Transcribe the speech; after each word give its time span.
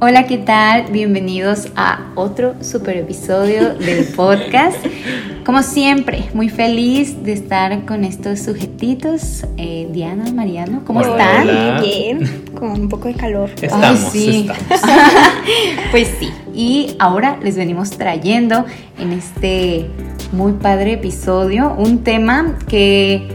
Hola, 0.00 0.26
¿qué 0.26 0.38
tal? 0.38 0.84
Bienvenidos 0.92 1.68
a 1.74 2.12
otro 2.14 2.54
super 2.62 2.96
episodio 2.96 3.74
del 3.74 4.04
podcast. 4.16 4.76
Como 5.44 5.62
siempre, 5.64 6.28
muy 6.34 6.48
feliz 6.48 7.24
de 7.24 7.32
estar 7.32 7.84
con 7.84 8.04
estos 8.04 8.38
sujetitos. 8.38 9.44
Eh, 9.56 9.88
Diana, 9.90 10.30
Mariano, 10.32 10.82
¿cómo 10.84 11.00
Hola, 11.00 11.10
están? 11.10 11.48
hola. 11.48 11.80
Bien, 11.80 12.44
con 12.54 12.70
un 12.70 12.88
poco 12.88 13.08
de 13.08 13.14
calor. 13.14 13.50
Estamos, 13.60 13.98
sí. 14.12 14.48
estamos. 14.48 14.82
Pues 15.90 16.08
sí, 16.20 16.30
y 16.54 16.94
ahora 16.98 17.38
les 17.42 17.56
venimos 17.56 17.90
trayendo 17.90 18.66
en 19.00 19.12
este 19.12 19.88
muy 20.32 20.52
padre 20.52 20.92
episodio 20.92 21.74
un 21.76 22.04
tema 22.04 22.56
que 22.68 23.26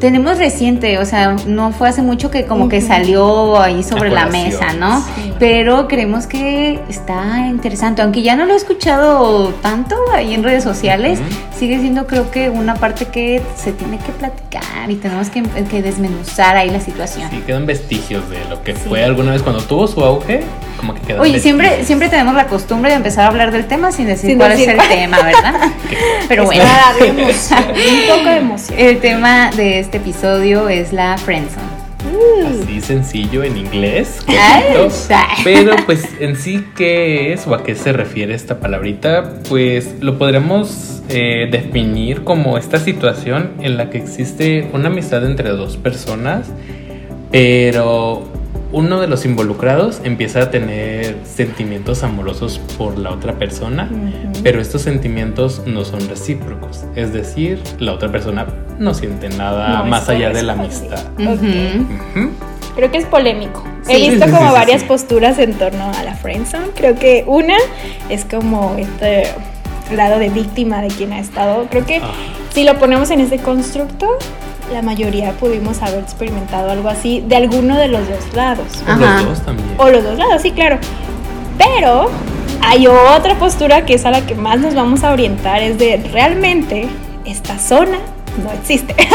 tenemos 0.00 0.38
reciente, 0.38 0.98
o 0.98 1.04
sea, 1.04 1.36
no 1.46 1.72
fue 1.72 1.88
hace 1.88 2.02
mucho 2.02 2.30
que 2.30 2.46
como 2.46 2.68
que 2.68 2.80
salió 2.80 3.60
ahí 3.60 3.82
sobre 3.82 4.10
la 4.10 4.24
colación. 4.26 4.48
mesa, 4.48 4.72
¿no? 4.72 5.00
Sí. 5.00 5.29
Pero 5.40 5.88
creemos 5.88 6.26
que 6.26 6.78
está 6.90 7.46
interesante, 7.48 8.02
aunque 8.02 8.20
ya 8.22 8.36
no 8.36 8.44
lo 8.44 8.52
he 8.52 8.56
escuchado 8.56 9.48
tanto 9.62 9.96
ahí 10.14 10.34
en 10.34 10.44
redes 10.44 10.62
sociales, 10.62 11.18
sigue 11.58 11.80
siendo 11.80 12.06
creo 12.06 12.30
que 12.30 12.50
una 12.50 12.74
parte 12.74 13.06
que 13.06 13.40
se 13.56 13.72
tiene 13.72 13.96
que 13.98 14.12
platicar 14.12 14.90
y 14.90 14.96
tenemos 14.96 15.30
que, 15.30 15.42
que 15.70 15.80
desmenuzar 15.82 16.56
ahí 16.58 16.68
la 16.68 16.80
situación. 16.80 17.30
Sí, 17.30 17.38
quedan 17.46 17.64
vestigios 17.64 18.28
de 18.28 18.44
lo 18.50 18.62
que 18.62 18.74
Sí. 18.74 18.82
fue 18.86 19.02
alguna 19.02 19.32
vez 19.32 19.42
cuando 19.42 19.62
tuvo 19.62 19.86
su 19.88 20.04
auge, 20.04 20.42
como 20.78 20.92
que 20.94 21.00
quedan 21.00 21.20
Oye, 21.22 21.32
vestigios. 21.32 21.58
siempre, 21.62 21.84
siempre 21.86 22.08
tenemos 22.10 22.34
la 22.34 22.46
costumbre 22.46 22.90
de 22.90 22.96
empezar 22.98 23.24
a 23.24 23.28
hablar 23.28 23.50
del 23.50 23.66
tema 23.66 23.92
sin 23.92 24.06
decir 24.08 24.28
Sin 24.30 24.38
cuál 24.38 24.50
decir 24.50 24.68
es 24.68 24.74
el 24.74 24.76
cuál. 24.76 24.88
tema, 24.90 25.22
¿verdad? 25.22 25.54
Pero 26.28 26.44
bueno, 26.44 26.62
un 26.64 28.18
poco 28.18 28.28
de 28.30 28.36
emoción. 28.36 28.78
el 28.78 29.00
tema 29.00 29.50
de 29.56 29.78
este 29.80 29.96
episodio 29.96 30.68
es 30.68 30.92
la 30.92 31.16
friendzone. 31.16 31.69
Así 32.46 32.80
sencillo 32.80 33.42
en 33.42 33.56
inglés, 33.56 34.22
cortito. 34.24 34.88
pero 35.44 35.74
pues 35.86 36.04
en 36.20 36.36
sí 36.36 36.64
qué 36.76 37.32
es 37.32 37.46
o 37.46 37.54
a 37.54 37.62
qué 37.62 37.74
se 37.74 37.92
refiere 37.92 38.34
esta 38.34 38.60
palabrita, 38.60 39.34
pues 39.48 39.96
lo 40.00 40.18
podremos 40.18 41.02
eh, 41.08 41.48
definir 41.50 42.22
como 42.24 42.56
esta 42.58 42.78
situación 42.78 43.52
en 43.60 43.76
la 43.76 43.90
que 43.90 43.98
existe 43.98 44.68
una 44.72 44.88
amistad 44.88 45.24
entre 45.24 45.50
dos 45.50 45.76
personas, 45.76 46.48
pero 47.30 48.29
uno 48.72 49.00
de 49.00 49.06
los 49.08 49.24
involucrados 49.24 50.00
empieza 50.04 50.42
a 50.42 50.50
tener 50.50 51.16
sentimientos 51.24 52.02
amorosos 52.04 52.60
por 52.78 52.98
la 52.98 53.10
otra 53.10 53.34
persona, 53.34 53.88
pero 54.42 54.60
estos 54.60 54.82
sentimientos 54.82 55.62
no 55.66 55.84
son 55.84 56.08
recíprocos, 56.08 56.84
es 56.94 57.12
decir, 57.12 57.60
la 57.78 57.92
otra 57.92 58.10
persona 58.12 58.46
no 58.78 58.94
siente 58.94 59.28
nada 59.30 59.78
No 59.80 59.84
más 59.86 60.08
allá 60.08 60.30
de 60.30 60.42
la 60.42 60.52
amistad. 60.52 61.04
Ujú. 61.18 62.30
Creo 62.76 62.90
que 62.92 62.98
es 62.98 63.06
polémico. 63.06 63.64
Sí. 63.82 63.92
He 63.92 64.10
visto 64.10 64.26
Sí, 64.26 64.30
como 64.30 64.48
sí, 64.48 64.52
varias 64.54 64.82
sí. 64.82 64.86
posturas 64.86 65.38
en 65.38 65.54
torno 65.54 65.90
a 65.98 66.02
la 66.04 66.14
friendzone. 66.14 66.68
Creo 66.76 66.94
que 66.94 67.24
una 67.26 67.56
es 68.08 68.24
como 68.24 68.76
este 68.78 69.24
lado 69.94 70.18
de 70.20 70.28
víctima 70.28 70.80
de 70.80 70.88
quien 70.88 71.12
ha 71.12 71.18
estado. 71.18 71.66
Creo 71.70 71.84
que 71.84 71.96
Ah. 71.96 72.10
si 72.54 72.62
lo 72.64 72.78
ponemos 72.78 73.10
en 73.10 73.20
ese 73.20 73.38
constructo, 73.38 74.06
la 74.72 74.82
mayoría 74.82 75.32
pudimos 75.32 75.82
haber 75.82 76.00
experimentado 76.00 76.70
algo 76.70 76.88
así 76.88 77.22
de 77.26 77.36
alguno 77.36 77.76
de 77.76 77.88
los 77.88 78.08
dos 78.08 78.34
lados. 78.34 78.66
O 78.86 78.90
Ajá. 78.90 79.16
los 79.22 79.24
dos 79.30 79.40
también. 79.46 79.68
O 79.78 79.88
los 79.88 80.02
dos 80.04 80.18
lados, 80.18 80.42
sí, 80.42 80.52
claro. 80.52 80.78
Pero 81.58 82.10
hay 82.62 82.86
otra 82.86 83.34
postura 83.38 83.84
que 83.84 83.94
es 83.94 84.04
a 84.06 84.10
la 84.10 84.26
que 84.26 84.34
más 84.34 84.58
nos 84.60 84.74
vamos 84.74 85.04
a 85.04 85.12
orientar, 85.12 85.62
es 85.62 85.78
de 85.78 85.96
realmente 86.12 86.88
esta 87.24 87.58
zona 87.58 87.98
no 88.42 88.50
existe. 88.52 88.94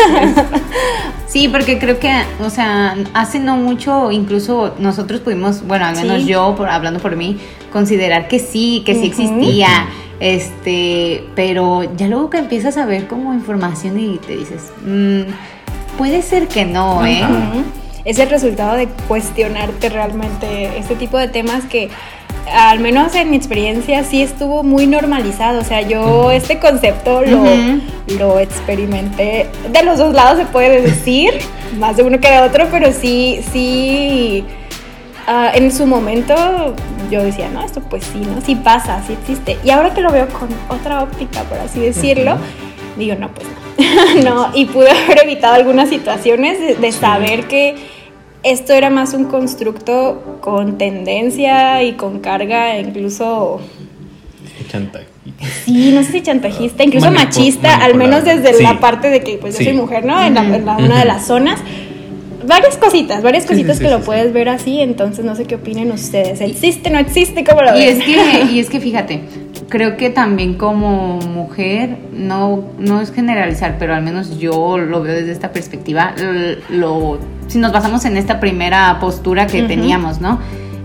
Sí, 1.27 1.49
porque 1.49 1.79
creo 1.79 1.99
que, 1.99 2.09
o 2.39 2.49
sea, 2.49 2.95
hace 3.13 3.39
no 3.39 3.57
mucho, 3.57 4.09
incluso 4.09 4.73
nosotros 4.79 5.19
pudimos, 5.19 5.67
bueno, 5.67 5.85
al 5.85 5.93
menos 5.95 6.21
Sí. 6.21 6.27
yo, 6.27 6.55
por, 6.55 6.69
hablando 6.69 7.01
por 7.01 7.17
mí, 7.17 7.37
considerar 7.73 8.29
que 8.29 8.39
sí, 8.39 8.83
que 8.85 8.93
sí 8.93 9.11
Ujú. 9.11 9.21
existía, 9.23 9.67
este, 10.19 11.23
pero 11.35 11.83
ya 11.95 12.07
luego 12.07 12.29
que 12.29 12.37
empiezas 12.37 12.77
a 12.77 12.85
ver 12.85 13.07
como 13.07 13.33
información 13.33 13.99
y 13.99 14.17
te 14.17 14.37
dices, 14.37 14.71
mm, 14.85 15.21
puede 15.97 16.21
ser 16.21 16.47
que 16.47 16.65
no, 16.65 17.05
¿eh? 17.05 17.23
Es 18.05 18.19
el 18.19 18.29
resultado 18.29 18.75
de 18.75 18.87
cuestionarte 19.07 19.89
realmente 19.89 20.77
este 20.77 20.95
tipo 20.95 21.17
de 21.17 21.27
temas 21.27 21.65
que 21.65 21.89
al 22.51 22.79
menos 22.79 23.15
en 23.15 23.31
mi 23.31 23.37
experiencia 23.37 24.03
sí 24.03 24.21
estuvo 24.21 24.63
muy 24.63 24.87
normalizado. 24.87 25.59
O 25.59 25.63
sea, 25.63 25.81
yo 25.81 26.31
este 26.31 26.59
concepto 26.59 27.23
lo, 27.23 27.45
lo 28.17 28.39
experimenté. 28.39 29.47
De 29.71 29.83
los 29.83 29.97
dos 29.97 30.13
lados 30.13 30.37
se 30.37 30.45
puede 30.45 30.81
decir, 30.81 31.31
más 31.79 31.97
de 31.97 32.03
uno 32.03 32.19
que 32.19 32.29
de 32.29 32.39
otro, 32.39 32.67
pero 32.71 32.91
sí, 32.91 33.41
sí, 33.51 34.43
ah, 35.27 35.51
en 35.53 35.71
su 35.71 35.85
momento 35.85 36.33
yo 37.11 37.23
decía, 37.23 37.49
no, 37.49 37.63
esto 37.63 37.81
pues 37.81 38.03
sí, 38.05 38.19
¿no? 38.19 38.41
Sí 38.41 38.55
pasa, 38.55 39.01
sí 39.05 39.13
existe. 39.13 39.57
Y 39.63 39.69
ahora 39.69 39.93
que 39.93 40.01
lo 40.01 40.11
veo 40.11 40.27
con 40.29 40.49
otra 40.69 41.03
óptica, 41.03 41.43
por 41.43 41.57
así 41.59 41.79
decirlo, 41.79 42.37
digo, 42.97 43.15
no, 43.19 43.29
pues 43.33 43.47
no. 43.47 44.23
no, 44.23 44.51
y 44.55 44.65
pude 44.65 44.89
haber 44.89 45.23
evitado 45.23 45.55
algunas 45.55 45.89
situaciones 45.89 46.59
de, 46.59 46.75
de 46.75 46.91
Sí. 46.91 46.97
saber 46.99 47.47
que 47.47 47.75
esto 48.43 48.73
era 48.73 48.89
más 48.89 49.13
un 49.13 49.25
constructo 49.25 50.37
con 50.41 50.77
tendencia 50.77 51.81
y 51.83 51.93
con 51.93 52.19
carga 52.19 52.77
incluso, 52.79 53.59
Chantaje. 54.69 55.07
sí, 55.65 55.91
no 55.93 56.03
sé 56.03 56.11
si 56.13 56.21
chantajista, 56.21 56.83
incluso 56.83 57.11
machista, 57.11 57.75
al 57.77 57.95
menos 57.95 58.23
desde 58.23 58.53
Sí. 58.53 58.63
la 58.63 58.79
parte 58.79 59.09
de 59.09 59.21
que 59.21 59.37
pues 59.37 59.57
yo 59.57 59.63
soy 59.65 59.73
mujer, 59.73 60.05
¿no? 60.05 60.21
En, 60.21 60.35
la- 60.35 60.41
en 60.43 60.65
la- 60.65 60.73
Ujú. 60.75 60.85
una 60.85 60.99
de 60.99 61.05
las 61.05 61.25
zonas. 61.25 61.59
Varias 62.47 62.77
cositas, 62.77 63.21
varias 63.23 63.43
Sí, 63.43 63.49
sí, 63.49 63.53
cositas 63.55 63.77
sí, 63.77 63.83
que 63.83 63.89
sí, 63.89 63.93
lo 63.93 63.99
sí. 63.99 64.05
puedes 64.05 64.33
ver 64.33 64.49
así, 64.49 64.81
entonces 64.81 65.25
no 65.25 65.35
sé 65.35 65.45
qué 65.45 65.55
opinen 65.55 65.91
ustedes. 65.91 66.41
¿Existe, 66.41 66.89
no 66.89 66.99
existe? 66.99 67.43
¿Cómo 67.43 67.61
lo 67.61 67.75
Y 67.77 67.79
ven? 67.85 68.01
es 68.01 68.03
que, 68.05 68.45
y 68.51 68.59
es 68.59 68.69
que 68.69 68.79
fíjate, 68.79 69.21
creo 69.69 69.97
que 69.97 70.09
también 70.09 70.55
como 70.55 71.19
mujer, 71.21 71.97
no, 72.13 72.63
no 72.79 73.01
es 73.01 73.11
generalizar, 73.11 73.77
pero 73.79 73.95
al 73.95 74.03
menos 74.03 74.37
yo 74.39 74.77
lo 74.77 75.01
veo 75.01 75.13
desde 75.15 75.31
esta 75.31 75.51
perspectiva, 75.51 76.13
lo, 76.69 77.17
si 77.47 77.57
nos 77.57 77.71
basamos 77.71 78.05
en 78.05 78.17
esta 78.17 78.39
primera 78.39 78.97
postura 78.99 79.47
que 79.47 79.63
teníamos, 79.63 80.21
¿no? 80.21 80.39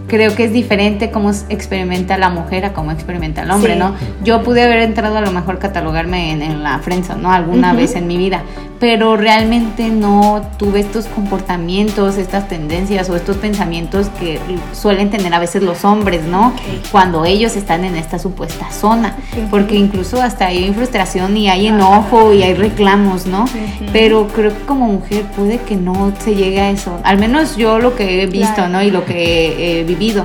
Creo 0.09 0.35
que 0.35 0.43
es 0.45 0.53
diferente 0.53 1.13
cómo 1.13 1.31
experimenta 1.51 2.19
la 2.19 2.31
mujer 2.31 2.65
a 2.65 2.73
cómo 2.73 2.91
experimenta 2.91 3.43
el 3.43 3.51
hombre, 3.53 3.75
Sí. 3.75 3.79
¿no? 3.79 3.95
Yo 4.25 4.43
pude 4.43 4.61
haber 4.65 4.81
entrado 4.81 5.17
a 5.17 5.21
lo 5.21 5.31
mejor 5.31 5.61
catalogarme 5.61 6.33
en, 6.33 6.43
en 6.43 6.65
la 6.65 6.81
friendzone, 6.81 7.23
¿no? 7.23 7.31
Alguna 7.33 7.75
vez 7.75 7.95
en 7.95 8.09
mi 8.09 8.17
vida, 8.17 8.43
pero 8.81 9.19
realmente 9.19 9.91
no 9.91 10.41
tuve 10.57 10.81
estos 10.81 11.05
comportamientos, 11.05 12.17
estas 12.17 12.49
tendencias 12.49 13.11
o 13.11 13.15
estos 13.15 13.37
pensamientos 13.37 14.09
que 14.19 14.41
suelen 14.73 15.11
tener 15.11 15.35
a 15.35 15.39
veces 15.39 15.63
los 15.63 15.85
hombres, 15.85 16.25
¿no? 16.25 16.55
Cuando 16.91 17.27
ellos 17.27 17.57
están 17.57 17.85
en 17.85 17.95
esta 17.97 18.19
supuesta 18.19 18.71
zona, 18.73 19.17
porque 19.51 19.77
incluso 19.77 20.23
hasta 20.23 20.47
hay 20.47 20.73
frustración 20.73 21.37
y 21.37 21.51
hay 21.51 21.67
enojo 21.67 22.33
y 22.33 22.43
hay 22.43 22.55
reclamos, 22.55 23.27
¿no? 23.27 23.45
Pero 23.93 24.29
creo 24.29 24.51
que 24.57 24.65
como 24.65 24.87
mujer 24.87 25.25
puede 25.37 25.59
que 25.59 25.77
no 25.77 26.13
se 26.19 26.35
llegue 26.35 26.61
a 26.61 26.71
eso, 26.71 26.99
al 27.05 27.19
menos 27.19 27.57
yo 27.57 27.79
lo 27.79 27.95
que 27.95 28.23
he 28.23 28.27
visto, 28.27 28.55
Claro. 28.55 28.71
¿no? 28.71 28.83
Y 28.83 28.91
lo 28.91 29.05
que 29.05 29.81
he 29.81 29.85
vivido, 29.85 30.25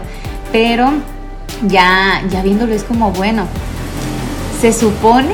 pero 0.53 0.93
ya, 1.67 2.22
ya 2.29 2.41
viéndolo 2.41 2.73
es 2.73 2.83
como, 2.85 3.11
bueno, 3.11 3.47
se 4.61 4.72
supone 4.72 5.33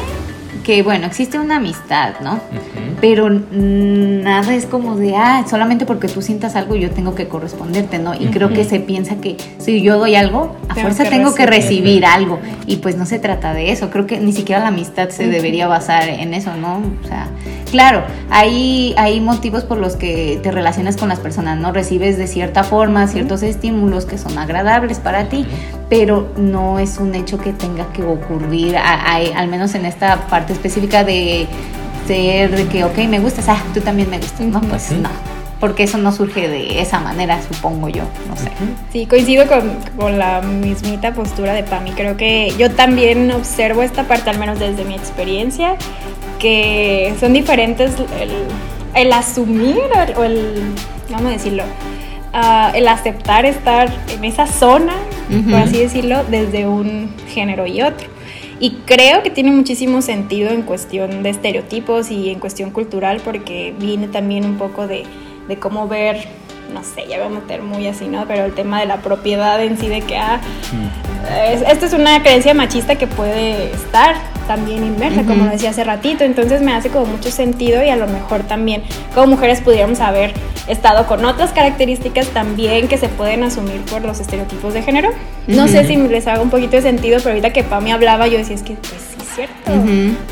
que, 0.63 0.81
bueno, 0.83 1.05
existe 1.07 1.39
una 1.39 1.57
amistad, 1.57 2.15
¿no? 2.21 2.33
Ujú. 2.33 2.90
Pero 3.01 3.29
nada 3.29 4.53
es 4.53 4.67
como 4.67 4.95
de, 4.95 5.15
ah, 5.15 5.43
solamente 5.49 5.85
porque 5.87 6.07
tú 6.07 6.21
sientas 6.21 6.55
algo 6.55 6.75
yo 6.75 6.91
tengo 6.91 7.15
que 7.15 7.27
corresponderte, 7.27 7.97
¿no? 7.97 8.13
Y 8.13 8.27
creo 8.27 8.49
que 8.49 8.63
se 8.63 8.79
piensa 8.79 9.15
que 9.15 9.37
si 9.57 9.81
yo 9.81 9.97
doy 9.97 10.13
algo, 10.15 10.55
a 10.69 10.75
Tengo 10.75 10.81
fuerza 10.87 11.03
que 11.05 11.09
tengo 11.09 11.33
que 11.33 11.45
recibir. 11.47 12.05
algo. 12.05 12.39
Y 12.67 12.75
pues 12.77 12.97
no 12.97 13.05
se 13.07 13.17
trata 13.17 13.53
de 13.55 13.71
eso. 13.71 13.89
Creo 13.89 14.05
que 14.05 14.19
ni 14.19 14.33
siquiera 14.33 14.61
la 14.61 14.67
amistad 14.67 15.09
se 15.09 15.27
debería 15.27 15.67
basar 15.67 16.07
en 16.09 16.33
eso, 16.35 16.55
¿no? 16.55 16.81
O 17.03 17.07
sea, 17.07 17.27
claro, 17.71 18.03
hay, 18.29 18.93
hay 18.97 19.19
motivos 19.19 19.63
por 19.63 19.77
los 19.79 19.95
que 19.95 20.39
te 20.43 20.51
relacionas 20.51 20.95
con 20.95 21.09
las 21.09 21.19
personas, 21.19 21.57
¿no? 21.59 21.71
Recibes 21.71 22.17
de 22.19 22.27
cierta 22.27 22.63
forma 22.63 23.07
ciertos 23.07 23.41
estímulos 23.41 24.05
que 24.05 24.19
son 24.19 24.37
agradables 24.37 24.99
para 24.99 25.27
ti, 25.27 25.45
pero 25.89 26.29
no 26.37 26.77
es 26.77 26.99
un 26.99 27.15
hecho 27.15 27.39
que 27.39 27.51
tenga 27.51 27.91
que 27.93 28.03
ocurrir, 28.03 28.77
a- 28.77 29.15
a- 29.15 29.39
al 29.39 29.47
menos 29.47 29.73
en 29.73 29.85
esta 29.87 30.17
parte 30.27 30.53
específica 30.53 31.03
de 31.03 31.47
ser 32.11 32.55
de 32.55 32.67
que, 32.67 32.83
ok, 32.83 32.97
me 33.09 33.19
gustas, 33.19 33.47
ah, 33.47 33.63
tú 33.73 33.81
también 33.81 34.09
me 34.09 34.17
gustas, 34.17 34.41
¿no? 34.41 34.61
Pues 34.61 34.91
no, 34.91 35.09
porque 35.59 35.83
eso 35.83 35.97
no 35.97 36.11
surge 36.11 36.49
de 36.49 36.81
esa 36.81 36.99
manera, 36.99 37.39
supongo 37.41 37.87
yo, 37.87 38.03
no 38.27 38.35
sé. 38.35 38.51
Sí, 38.91 39.05
coincido 39.05 39.47
con, 39.47 39.77
con 39.97 40.17
la 40.17 40.41
mismita 40.41 41.13
postura 41.13 41.53
de 41.53 41.63
Pami. 41.63 41.91
Creo 41.91 42.17
que 42.17 42.53
yo 42.57 42.71
también 42.71 43.31
observo 43.31 43.81
esta 43.81 44.03
parte, 44.03 44.29
al 44.29 44.39
menos 44.39 44.59
desde 44.59 44.83
mi 44.83 44.95
experiencia, 44.95 45.75
que 46.39 47.13
son 47.19 47.33
diferentes 47.33 47.91
el, 48.19 48.31
el 48.95 49.13
asumir 49.13 49.77
o 50.17 50.23
el, 50.23 50.73
vamos 51.09 51.27
a 51.27 51.33
decirlo, 51.33 51.63
ah, 52.33 52.71
el 52.75 52.87
aceptar 52.87 53.45
estar 53.45 53.89
en 54.13 54.25
esa 54.25 54.47
zona, 54.47 54.95
por 55.49 55.59
así 55.59 55.77
decirlo, 55.77 56.23
desde 56.29 56.67
un 56.67 57.13
género 57.29 57.65
y 57.65 57.81
otro. 57.81 58.10
Y 58.61 58.71
creo 58.85 59.23
que 59.23 59.29
tiene 59.31 59.51
muchísimo 59.51 60.01
sentido 60.01 60.51
en 60.51 60.61
cuestión 60.61 61.23
de 61.23 61.31
estereotipos 61.31 62.11
y 62.11 62.29
en 62.29 62.39
cuestión 62.39 62.69
cultural, 62.71 63.19
porque 63.25 63.73
viene 63.77 64.07
también 64.07 64.45
un 64.45 64.57
poco 64.57 64.87
de, 64.87 65.03
de 65.49 65.57
cómo 65.57 65.87
ver 65.89 66.17
no 66.71 66.81
sé, 66.85 67.05
ya 67.09 67.17
voy 67.17 67.25
a 67.27 67.29
meter 67.41 67.61
muy 67.63 67.85
así, 67.87 68.07
¿no? 68.07 68.25
Pero 68.29 68.45
el 68.45 68.53
tema 68.53 68.79
de 68.79 68.85
la 68.85 69.01
propiedad 69.01 69.61
en 69.61 69.77
sí, 69.77 69.89
de 69.89 69.99
que, 69.99 70.15
ah, 70.15 70.39
es- 71.51 71.61
esta 71.63 71.85
es 71.85 71.91
una 71.91 72.21
creencia 72.23 72.53
machista 72.53 72.95
que 72.95 73.07
puede 73.07 73.73
estar 73.73 74.15
también 74.47 74.85
inmersa, 74.85 75.23
como 75.23 75.45
lo 75.45 75.51
decía 75.51 75.69
hace 75.69 75.83
ratito, 75.83 76.23
entonces 76.23 76.61
me 76.61 76.73
hace 76.73 76.89
como 76.89 77.05
mucho 77.05 77.31
sentido 77.31 77.83
y 77.83 77.89
a 77.89 77.95
lo 77.95 78.07
mejor 78.07 78.43
también 78.43 78.83
como 79.13 79.27
mujeres 79.27 79.61
pudiéramos 79.61 79.99
haber 79.99 80.33
estado 80.67 81.07
con 81.07 81.23
otras 81.25 81.51
características 81.51 82.27
también 82.27 82.87
que 82.87 82.97
se 82.97 83.09
pueden 83.09 83.43
asumir 83.43 83.81
por 83.81 84.03
los 84.03 84.19
estereotipos 84.19 84.73
de 84.73 84.81
género. 84.81 85.09
No 85.47 85.67
sé 85.67 85.85
si 85.85 85.95
les 85.97 86.27
haga 86.27 86.41
un 86.41 86.49
poquito 86.49 86.75
de 86.75 86.81
sentido, 86.81 87.17
pero 87.19 87.31
ahorita 87.31 87.51
que 87.51 87.63
Pami 87.63 87.91
hablaba 87.91 88.27
yo 88.27 88.37
decía, 88.37 88.55
es 88.55 88.63
que 88.63 88.73
pues 88.73 88.93
sí 88.93 89.17
es 89.19 89.35
cierto. 89.35 89.71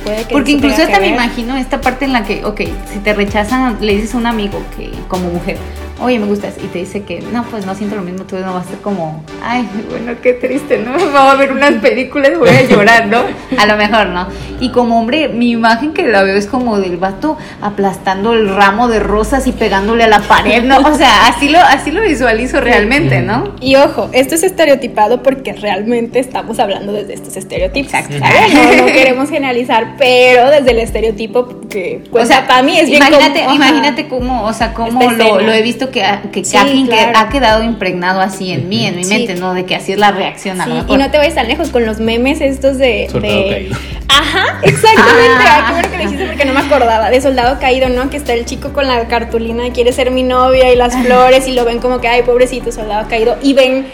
Puede 0.03 0.23
que 0.23 0.33
Porque 0.33 0.51
incluso 0.51 0.81
hasta 0.81 0.99
me 0.99 1.07
imagino 1.07 1.55
esta 1.57 1.81
parte 1.81 2.05
en 2.05 2.13
la 2.13 2.23
que, 2.23 2.45
ok, 2.45 2.61
si 2.91 2.99
te 2.99 3.13
rechazan, 3.13 3.77
le 3.81 3.95
dices 3.95 4.13
a 4.13 4.17
un 4.17 4.27
amigo 4.27 4.61
que 4.77 4.91
como 5.07 5.29
mujer, 5.29 5.57
oye, 6.01 6.19
me 6.19 6.25
gustas, 6.25 6.55
y 6.63 6.67
te 6.67 6.79
dice 6.79 7.03
que 7.03 7.21
no, 7.33 7.43
pues 7.45 7.65
no 7.65 7.75
siento 7.75 7.95
lo 7.95 8.01
mismo, 8.01 8.23
tú 8.25 8.37
no 8.37 8.53
vas 8.53 8.65
a 8.67 8.69
ser 8.69 8.79
como, 8.79 9.23
ay, 9.43 9.67
bueno, 9.89 10.13
qué 10.21 10.33
triste, 10.33 10.77
¿no? 10.79 10.91
Vamos 11.13 11.33
a 11.33 11.35
ver 11.35 11.51
unas 11.51 11.73
películas, 11.75 12.37
voy 12.37 12.49
a 12.49 12.63
llorar, 12.63 13.07
¿no? 13.07 13.19
A 13.57 13.65
lo 13.65 13.75
mejor, 13.77 14.07
¿no? 14.07 14.27
Y 14.59 14.71
como 14.71 14.99
hombre, 14.99 15.29
mi 15.29 15.51
imagen 15.51 15.93
que 15.93 16.03
la 16.07 16.23
veo 16.23 16.35
es 16.35 16.47
como 16.47 16.79
del 16.79 16.97
vato 16.97 17.37
aplastando 17.61 18.33
el 18.33 18.53
ramo 18.53 18.87
de 18.87 18.99
rosas 18.99 19.47
y 19.47 19.51
pegándole 19.51 20.03
a 20.03 20.07
la 20.07 20.19
pared, 20.19 20.63
¿no? 20.63 20.77
O 20.79 20.95
sea, 20.95 21.27
así 21.27 21.49
lo, 21.49 21.59
así 21.59 21.91
lo 21.91 22.01
visualizo 22.01 22.59
realmente, 22.61 23.21
¿no? 23.21 23.55
Y 23.61 23.75
ojo, 23.75 24.09
esto 24.13 24.35
es 24.35 24.43
estereotipado 24.43 25.21
porque 25.23 25.53
realmente 25.53 26.19
estamos 26.19 26.59
hablando 26.59 26.91
desde 26.93 27.13
estos 27.13 27.35
estereotipos. 27.37 27.93
Exacto. 27.93 28.15
No, 28.19 28.75
no 28.75 28.85
queremos 28.87 29.29
generalizar, 29.29 29.95
pero 29.97 30.49
desde 30.49 30.71
el 30.71 30.79
estereotipo 30.79 31.61
que, 31.69 32.03
pues, 32.11 32.23
o 32.23 32.27
sea, 32.27 32.47
para 32.47 32.63
mí 32.63 32.77
es 32.77 32.87
bien 32.89 32.97
imagínate, 33.03 33.43
como- 33.43 33.55
imagínate 33.55 34.07
cómo, 34.07 34.45
o 34.45 34.53
sea, 34.53 34.73
cómo 34.73 34.99
lo 35.11 35.51
he 35.53 35.61
visto 35.61 35.88
que, 35.91 36.03
ha- 36.03 36.21
que 36.31 36.43
Sí, 36.45 36.57
alguien 36.57 36.87
que 36.87 36.99
ha 36.99 37.29
quedado 37.29 37.63
impregnado 37.63 38.21
así 38.21 38.51
en 38.51 38.67
mí, 38.69 38.85
en 38.85 38.95
mi 38.95 39.03
Sí. 39.03 39.13
mente, 39.13 39.35
¿no? 39.35 39.53
De 39.53 39.65
que 39.65 39.75
así 39.75 39.91
es 39.93 39.99
la 39.99 40.11
reacción 40.11 40.59
a 40.61 40.65
Sí, 40.65 40.69
lo 40.69 40.75
y 40.77 40.81
mejor. 40.81 40.99
no 40.99 41.11
te 41.11 41.17
vayas 41.17 41.35
tan 41.35 41.47
lejos 41.47 41.69
con 41.69 41.85
los 41.85 41.99
memes 41.99 42.41
estos 42.41 42.77
de... 42.77 43.07
Soldado 43.11 43.35
de- 43.43 43.49
caído. 43.49 43.75
Ajá, 44.07 44.59
exactamente. 44.63 45.43
Ah. 45.47 45.57
Ah, 45.59 45.65
qué 45.67 45.71
bueno 45.73 45.89
que 45.91 45.97
lo 45.97 46.03
dijiste 46.03 46.25
porque 46.27 46.45
no 46.45 46.53
me 46.53 46.59
acordaba. 46.61 47.09
De 47.09 47.21
soldado 47.21 47.59
caído, 47.59 47.89
¿no? 47.89 48.09
Que 48.09 48.17
está 48.17 48.33
el 48.33 48.45
chico 48.45 48.73
con 48.73 48.87
la 48.87 49.07
cartulina 49.07 49.63
de 49.63 49.71
quiere 49.71 49.91
ser 49.93 50.11
mi 50.11 50.23
novia 50.23 50.71
y 50.73 50.75
las 50.75 50.95
flores 50.95 51.47
y 51.47 51.53
lo 51.53 51.63
ven 51.65 51.79
como 51.79 51.99
que, 52.01 52.07
ay, 52.07 52.23
pobrecito, 52.23 52.71
soldado 52.71 53.07
caído. 53.07 53.37
Y 53.41 53.53
ven 53.53 53.87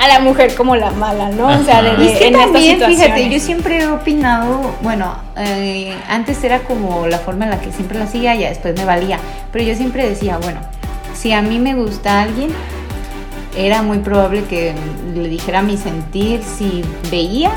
a 0.00 0.08
la 0.08 0.18
mujer 0.20 0.54
como 0.54 0.76
la 0.76 0.90
mala, 0.92 1.28
¿no? 1.28 1.48
O 1.48 1.62
sea, 1.64 1.82
de, 1.82 1.90
Ajá. 1.90 2.02
Y 2.02 2.08
es 2.08 2.18
que 2.18 2.26
en 2.28 2.34
estas 2.34 2.52
también, 2.52 2.80
fíjate, 2.84 3.28
yo 3.28 3.38
siempre 3.38 3.80
he 3.82 3.86
opinado, 3.86 4.74
bueno, 4.80 5.14
eh, 5.36 5.94
antes 6.08 6.42
era 6.42 6.60
como 6.60 7.06
la 7.06 7.18
forma 7.18 7.44
en 7.44 7.50
la 7.50 7.60
que 7.60 7.70
siempre 7.70 7.98
lo 7.98 8.04
hacía, 8.04 8.34
ya 8.34 8.48
después 8.48 8.74
me 8.78 8.84
valía, 8.86 9.18
pero 9.52 9.62
yo 9.62 9.74
siempre 9.74 10.08
decía, 10.08 10.38
bueno, 10.38 10.60
si 11.20 11.32
a 11.32 11.42
mí 11.42 11.58
me 11.58 11.74
gusta 11.74 12.22
alguien, 12.22 12.48
era 13.54 13.82
muy 13.82 13.98
probable 13.98 14.44
que 14.44 14.74
le 15.14 15.28
dijera 15.28 15.60
mi 15.60 15.76
sentir 15.76 16.40
si 16.42 16.82
veía 17.10 17.50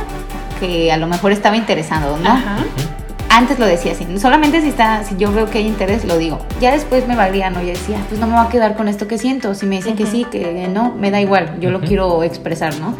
que 0.60 0.92
a 0.92 0.98
lo 0.98 1.08
mejor 1.08 1.32
estaba 1.32 1.56
interesado, 1.56 2.18
¿no? 2.18 2.30
Ajá. 2.30 2.58
Antes 3.30 3.58
lo 3.60 3.66
decía 3.66 3.94
así, 3.94 4.06
solamente 4.20 4.62
si 4.62 4.68
está, 4.68 5.06
si 5.06 5.16
yo 5.16 5.32
veo 5.32 5.50
que 5.50 5.60
hay 5.60 5.68
interés, 5.68 6.04
lo 6.04 6.18
digo. 6.18 6.40
Ya 6.60 6.74
después 6.74 7.08
me 7.08 7.16
valía, 7.16 7.50
¿no? 7.50 7.62
Yo 7.62 7.70
decía, 7.70 7.98
pues 8.10 8.20
no 8.20 8.28
me 8.28 8.34
va 8.34 8.44
a 8.44 8.50
quedar 8.50 8.76
con 8.76 8.90
esto 8.90 9.08
que 9.08 9.18
siento. 9.18 9.56
Si 9.56 9.66
me 9.66 9.78
dice 9.78 9.94
que 9.94 10.06
sí, 10.06 10.26
que 10.30 10.68
no, 10.68 10.94
me 10.94 11.10
da 11.10 11.22
igual, 11.22 11.58
yo 11.62 11.72
lo 11.72 11.80
quiero 11.80 12.22
expresar, 12.24 12.78
¿no? 12.80 12.96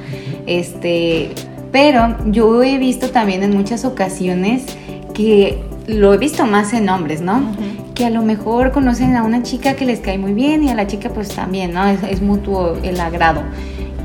Este, 0.48 1.34
pero 1.74 2.16
yo 2.28 2.64
he 2.64 2.78
visto 2.78 3.10
también 3.10 3.44
en 3.44 3.56
muchas 3.56 3.84
ocasiones 3.84 4.64
que 5.14 5.62
lo 5.88 6.14
he 6.14 6.18
visto 6.18 6.46
más 6.46 6.74
en 6.74 6.88
hombres, 6.88 7.22
¿no? 7.22 7.38
Ujú. 7.38 7.73
Que 7.94 8.06
a 8.06 8.10
lo 8.10 8.22
mejor 8.22 8.72
conocen 8.72 9.16
a 9.16 9.24
una 9.24 9.44
chica 9.44 9.76
que 9.76 9.86
les 9.86 10.00
cae 10.00 10.18
muy 10.18 10.34
bien 10.34 10.64
y 10.64 10.70
a 10.70 10.76
la 10.76 10.88
chica 10.88 11.10
pues 11.10 11.30
también, 11.30 11.74
¿no? 11.74 11.86
Es, 11.86 12.22
mutuo 12.22 12.78
el 12.84 13.00
agrado. 13.00 13.44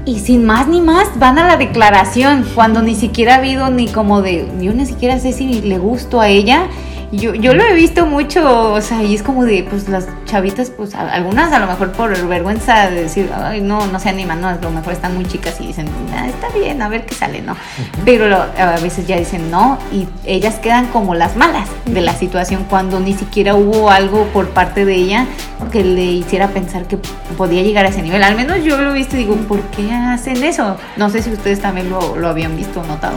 Y 0.04 0.20
sin 0.20 0.44
más 0.44 0.68
ni 0.68 0.80
más 0.80 1.18
van 1.18 1.38
a 1.38 1.46
la 1.46 1.56
declaración 1.56 2.46
cuando 2.54 2.82
ni 2.82 2.94
siquiera 2.94 3.34
ha 3.34 3.38
habido 3.38 3.70
ni 3.70 3.88
como 3.88 4.22
de, 4.22 4.46
yo 4.60 4.72
ni 4.72 4.86
siquiera 4.86 5.18
sé 5.18 5.32
si 5.32 5.62
le 5.62 5.78
gusto 5.78 6.20
a 6.20 6.28
ella. 6.28 6.68
Yo, 7.10 7.34
yo 7.34 7.54
lo 7.54 7.62
he 7.64 7.72
visto 7.72 8.04
mucho, 8.04 8.72
o 8.74 8.80
sea, 8.82 9.02
y 9.02 9.14
es 9.14 9.22
como 9.22 9.46
de, 9.46 9.62
pues 9.68 9.88
las 9.88 10.06
chavitas, 10.26 10.68
pues 10.68 10.94
a- 10.94 11.10
algunas 11.10 11.50
a 11.54 11.58
lo 11.58 11.66
mejor 11.66 11.92
por 11.92 12.14
vergüenza 12.28 12.90
de 12.90 13.04
decir, 13.04 13.30
ay, 13.34 13.62
no, 13.62 13.86
no 13.86 13.98
se 13.98 14.10
animan, 14.10 14.42
no, 14.42 14.48
a 14.48 14.56
lo 14.56 14.70
mejor 14.70 14.92
están 14.92 15.14
muy 15.14 15.24
chicas 15.24 15.56
y 15.58 15.68
dicen, 15.68 15.86
"Ah, 16.14 16.28
está 16.28 16.50
bien, 16.50 16.82
a 16.82 16.88
ver 16.90 17.06
qué 17.06 17.14
sale, 17.14 17.40
¿no? 17.40 17.56
Pero 18.04 18.28
lo- 18.28 18.42
a 18.42 18.78
veces 18.82 19.06
ya 19.06 19.16
dicen 19.16 19.50
no 19.50 19.78
y 19.90 20.06
ellas 20.26 20.56
quedan 20.56 20.88
como 20.88 21.14
las 21.14 21.34
malas 21.34 21.66
de 21.86 22.02
la 22.02 22.12
situación 22.12 22.66
cuando 22.68 23.00
ni 23.00 23.14
siquiera 23.14 23.54
hubo 23.54 23.90
algo 23.90 24.24
por 24.34 24.50
parte 24.50 24.84
de 24.84 24.94
ella 24.94 25.24
que 25.72 25.82
le 25.84 26.04
hiciera 26.04 26.48
pensar 26.48 26.84
que 26.84 26.98
podía 27.38 27.62
llegar 27.62 27.86
a 27.86 27.88
ese 27.88 28.02
nivel. 28.02 28.22
Al 28.22 28.36
menos 28.36 28.62
yo 28.62 28.76
lo 28.76 28.90
he 28.90 28.94
visto 28.94 29.16
y 29.16 29.20
digo, 29.20 29.34
¿por 29.34 29.62
qué 29.70 29.90
hacen 29.92 30.44
eso? 30.44 30.76
No 30.98 31.08
sé 31.08 31.22
si 31.22 31.30
ustedes 31.30 31.60
también 31.62 31.88
lo, 31.88 32.16
lo 32.16 32.28
habían 32.28 32.54
visto 32.54 32.82
o 32.82 32.84
notado. 32.84 33.16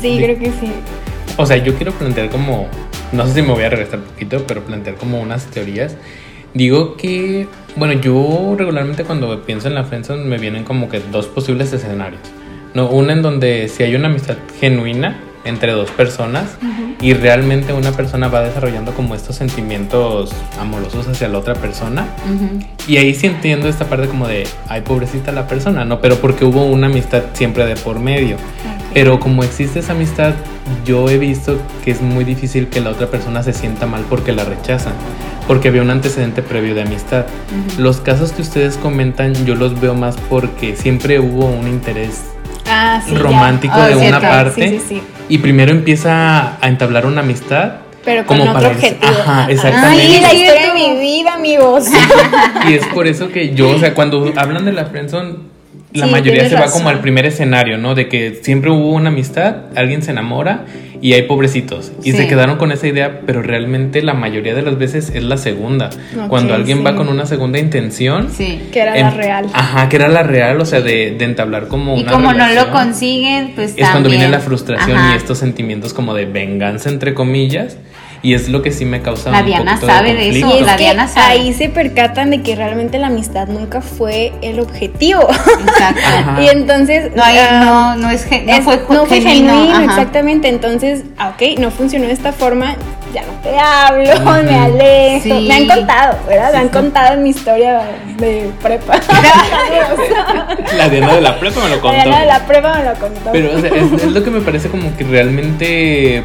Sí, 0.00 0.16
creo 0.16 0.38
que 0.38 0.46
sí. 0.58 0.72
O 1.36 1.44
sea, 1.44 1.56
yo 1.56 1.74
quiero 1.74 1.90
plantear 1.92 2.28
como, 2.30 2.68
no 3.12 3.26
sé 3.26 3.34
si 3.34 3.42
me 3.42 3.52
voy 3.52 3.64
a 3.64 3.70
regresar 3.70 4.00
un 4.00 4.06
poquito, 4.06 4.44
pero 4.46 4.62
plantear 4.62 4.96
como 4.96 5.20
unas 5.20 5.46
teorías. 5.46 5.96
Digo 6.54 6.96
que, 6.96 7.48
bueno, 7.76 8.00
yo 8.00 8.54
regularmente 8.56 9.04
cuando 9.04 9.42
pienso 9.44 9.68
en 9.68 9.74
la 9.74 9.84
friendzone 9.84 10.24
me 10.24 10.38
vienen 10.38 10.64
como 10.64 10.88
que 10.88 11.00
dos 11.00 11.26
posibles 11.26 11.72
escenarios. 11.72 12.22
No, 12.74 12.88
una 12.88 13.12
en 13.12 13.22
donde 13.22 13.68
si 13.68 13.82
hay 13.82 13.94
una 13.94 14.08
amistad 14.08 14.36
genuina 14.60 15.20
entre 15.44 15.72
dos 15.72 15.90
personas 15.90 16.56
y 17.00 17.12
realmente 17.12 17.72
una 17.72 17.92
persona 17.92 18.28
va 18.28 18.40
desarrollando 18.40 18.92
como 18.94 19.14
estos 19.14 19.36
sentimientos 19.36 20.32
amorosos 20.60 21.06
hacia 21.08 21.28
la 21.28 21.38
otra 21.38 21.54
persona. 21.54 22.06
Y 22.86 22.96
ahí 22.96 23.14
sí 23.14 23.26
entiendo 23.26 23.68
esta 23.68 23.86
parte 23.86 24.08
como 24.08 24.26
de, 24.26 24.46
ay, 24.68 24.80
pobrecita 24.82 25.32
la 25.32 25.46
persona, 25.46 25.84
¿no? 25.84 26.00
Pero 26.00 26.16
porque 26.16 26.44
hubo 26.44 26.64
una 26.64 26.86
amistad 26.86 27.22
siempre 27.34 27.66
de 27.66 27.76
por 27.76 27.98
medio. 27.98 28.36
Pero 28.92 29.18
como 29.18 29.42
existe 29.42 29.80
esa 29.80 29.92
amistad, 29.92 30.34
yo 30.86 31.08
he 31.10 31.18
visto 31.18 31.58
que 31.84 31.90
es 31.90 32.00
muy 32.00 32.24
difícil 32.24 32.68
que 32.68 32.80
la 32.80 32.90
otra 32.90 33.08
persona 33.08 33.42
se 33.42 33.52
sienta 33.52 33.86
mal 33.86 34.04
porque 34.08 34.32
la 34.32 34.44
rechazan, 34.44 34.92
porque 35.48 35.68
había 35.68 35.82
un 35.82 35.90
antecedente 35.90 36.42
previo 36.42 36.74
de 36.74 36.82
amistad. 36.82 37.26
Los 37.76 38.00
casos 38.00 38.32
que 38.32 38.42
ustedes 38.42 38.76
comentan, 38.76 39.34
yo 39.46 39.56
los 39.56 39.80
veo 39.80 39.94
más 39.94 40.16
porque 40.30 40.76
siempre 40.76 41.18
hubo 41.18 41.46
un 41.46 41.66
interés 41.66 42.33
Ah, 42.76 43.00
sí. 43.06 43.14
romántico 43.14 43.74
Ah, 43.76 43.88
de 43.88 43.94
cierto. 43.94 44.18
una 44.18 44.20
parte 44.28 44.68
Sí, 44.68 44.78
sí, 44.78 44.84
sí. 44.96 45.02
y 45.28 45.38
primero 45.38 45.70
empieza 45.70 46.56
a 46.60 46.68
entablar 46.68 47.06
una 47.06 47.20
amistad. 47.20 47.74
Pero 48.04 48.26
con 48.26 48.36
como 48.38 48.50
otro 48.50 48.62
para 48.62 48.74
objetivo. 48.74 49.12
Ajá, 49.22 49.46
exactamente. 49.50 50.20
La 50.20 50.34
historia 50.34 50.66
de 50.66 50.74
mi 50.74 51.00
vida, 51.00 51.34
amigos. 51.34 51.84
Y 52.68 52.74
es 52.74 52.86
por 52.88 53.06
eso 53.06 53.28
que 53.30 53.54
yo, 53.54 53.70
o 53.70 53.78
sea, 53.78 53.94
cuando 53.94 54.32
hablan 54.36 54.64
de 54.64 54.72
la 54.72 54.86
friendzone, 54.86 55.36
la 55.94 56.06
Sí, 56.06 56.12
mayoría 56.12 56.48
se 56.48 56.54
va 56.56 56.62
razón. 56.62 56.78
como 56.80 56.88
al 56.90 57.00
primer 57.00 57.24
escenario, 57.24 57.78
¿no? 57.78 57.94
De 57.94 58.08
que 58.08 58.40
siempre 58.42 58.70
hubo 58.70 58.90
una 58.92 59.08
amistad, 59.10 59.56
alguien 59.76 60.02
se 60.02 60.10
enamora 60.10 60.64
y 61.00 61.12
hay 61.12 61.22
pobrecitos. 61.22 61.92
Y 62.02 62.10
Sí. 62.12 62.16
se 62.18 62.26
quedaron 62.28 62.56
con 62.56 62.72
esa 62.72 62.86
idea, 62.88 63.20
pero 63.26 63.42
realmente 63.42 64.02
la 64.02 64.12
mayoría 64.14 64.54
de 64.54 64.62
las 64.62 64.76
veces 64.76 65.10
es 65.14 65.22
la 65.22 65.36
segunda. 65.36 65.90
Ok, 66.18 66.28
Cuando 66.28 66.54
alguien 66.54 66.84
va 66.84 66.90
sí. 66.90 66.96
con 66.96 67.08
una 67.08 67.26
segunda 67.26 67.58
intención. 67.58 68.28
Sí. 68.30 68.60
que 68.72 68.80
era 68.80 68.92
la 68.96 69.10
em- 69.10 69.16
real. 69.16 69.46
Ajá, 69.52 69.88
que 69.88 69.96
era 69.96 70.08
la 70.08 70.22
real, 70.24 70.60
o 70.60 70.64
sea, 70.64 70.80
de, 70.80 71.14
de 71.16 71.24
entablar 71.24 71.68
como 71.68 71.96
Y 71.96 72.02
una 72.02 72.10
como 72.12 72.32
no 72.32 72.38
lo 72.38 72.44
relación. 72.44 72.70
consiguen, 72.72 73.52
pues 73.54 73.70
Es 73.76 73.88
cuando 73.88 74.08
también. 74.08 74.20
viene 74.22 74.28
la 74.32 74.40
frustración 74.40 74.96
Ajá. 74.98 75.12
y 75.14 75.16
estos 75.16 75.38
sentimientos 75.38 75.94
como 75.94 76.12
de 76.14 76.24
venganza, 76.24 76.88
entre 76.90 77.14
comillas. 77.14 77.76
Y 78.24 78.32
es 78.32 78.48
lo 78.48 78.62
que 78.62 78.72
sí 78.72 78.86
me 78.86 79.02
causa 79.02 79.30
La 79.30 79.40
un 79.40 79.46
Diana 79.46 79.78
sabe 79.78 80.14
de 80.14 80.30
eso, 80.30 80.46
conflicto. 80.46 80.56
Y 80.56 80.60
es 80.60 80.66
la 80.66 80.76
que 80.76 80.82
Diana 80.84 81.08
sabe. 81.08 81.32
ahí 81.32 81.52
se 81.52 81.68
percatan 81.68 82.30
de 82.30 82.40
que 82.42 82.56
realmente 82.56 82.98
la 82.98 83.08
amistad 83.08 83.48
nunca 83.48 83.82
fue 83.82 84.32
el 84.40 84.60
objetivo. 84.60 85.28
Exacto. 85.30 86.00
Ajá. 86.18 86.42
y 86.42 86.48
entonces 86.48 87.14
No, 87.14 87.22
ahí 87.22 87.36
ah, 87.38 87.60
no, 87.62 87.96
no, 87.96 88.10
es, 88.10 88.26
no 88.30 88.52
es- 88.54 88.64
fue, 88.64 88.80
no 88.88 89.04
fue 89.04 89.20
genuino. 89.20 89.78
exactamente. 89.78 90.48
Entonces, 90.48 91.04
ah, 91.18 91.34
ok, 91.36 91.58
no 91.60 91.70
funcionó 91.70 92.06
de 92.06 92.14
esta 92.14 92.32
forma, 92.32 92.76
ya 93.12 93.22
no 93.22 93.32
te 93.42 93.58
hablo, 93.58 94.42
me 94.42 94.56
alejo. 94.58 95.22
Sí. 95.22 95.46
Me 95.46 95.54
han 95.56 95.66
contado, 95.68 96.18
¿verdad? 96.26 96.52
Me 96.52 96.58
han 96.60 96.68
contado 96.70 97.14
en 97.14 97.22
mi 97.24 97.28
historia 97.28 97.82
de 98.16 98.50
prepa. 98.62 99.00
La 100.78 100.88
Diana 100.88 101.14
de 101.14 101.20
la 101.20 101.38
prepa 101.38 101.60
me 101.62 101.68
lo 101.68 101.80
contó. 101.80 102.08
La 102.08 102.20
de 102.20 102.26
la 102.26 102.46
prepa 102.46 102.78
me 102.78 102.84
lo 102.84 102.94
contó. 102.94 103.30
Pero 103.32 103.54
o 103.56 103.60
sea, 103.60 103.68
es, 103.70 103.92
es 104.02 104.12
lo 104.12 104.24
que 104.24 104.30
me 104.30 104.40
parece 104.40 104.68
como 104.70 104.96
que 104.96 105.04
realmente 105.04 106.24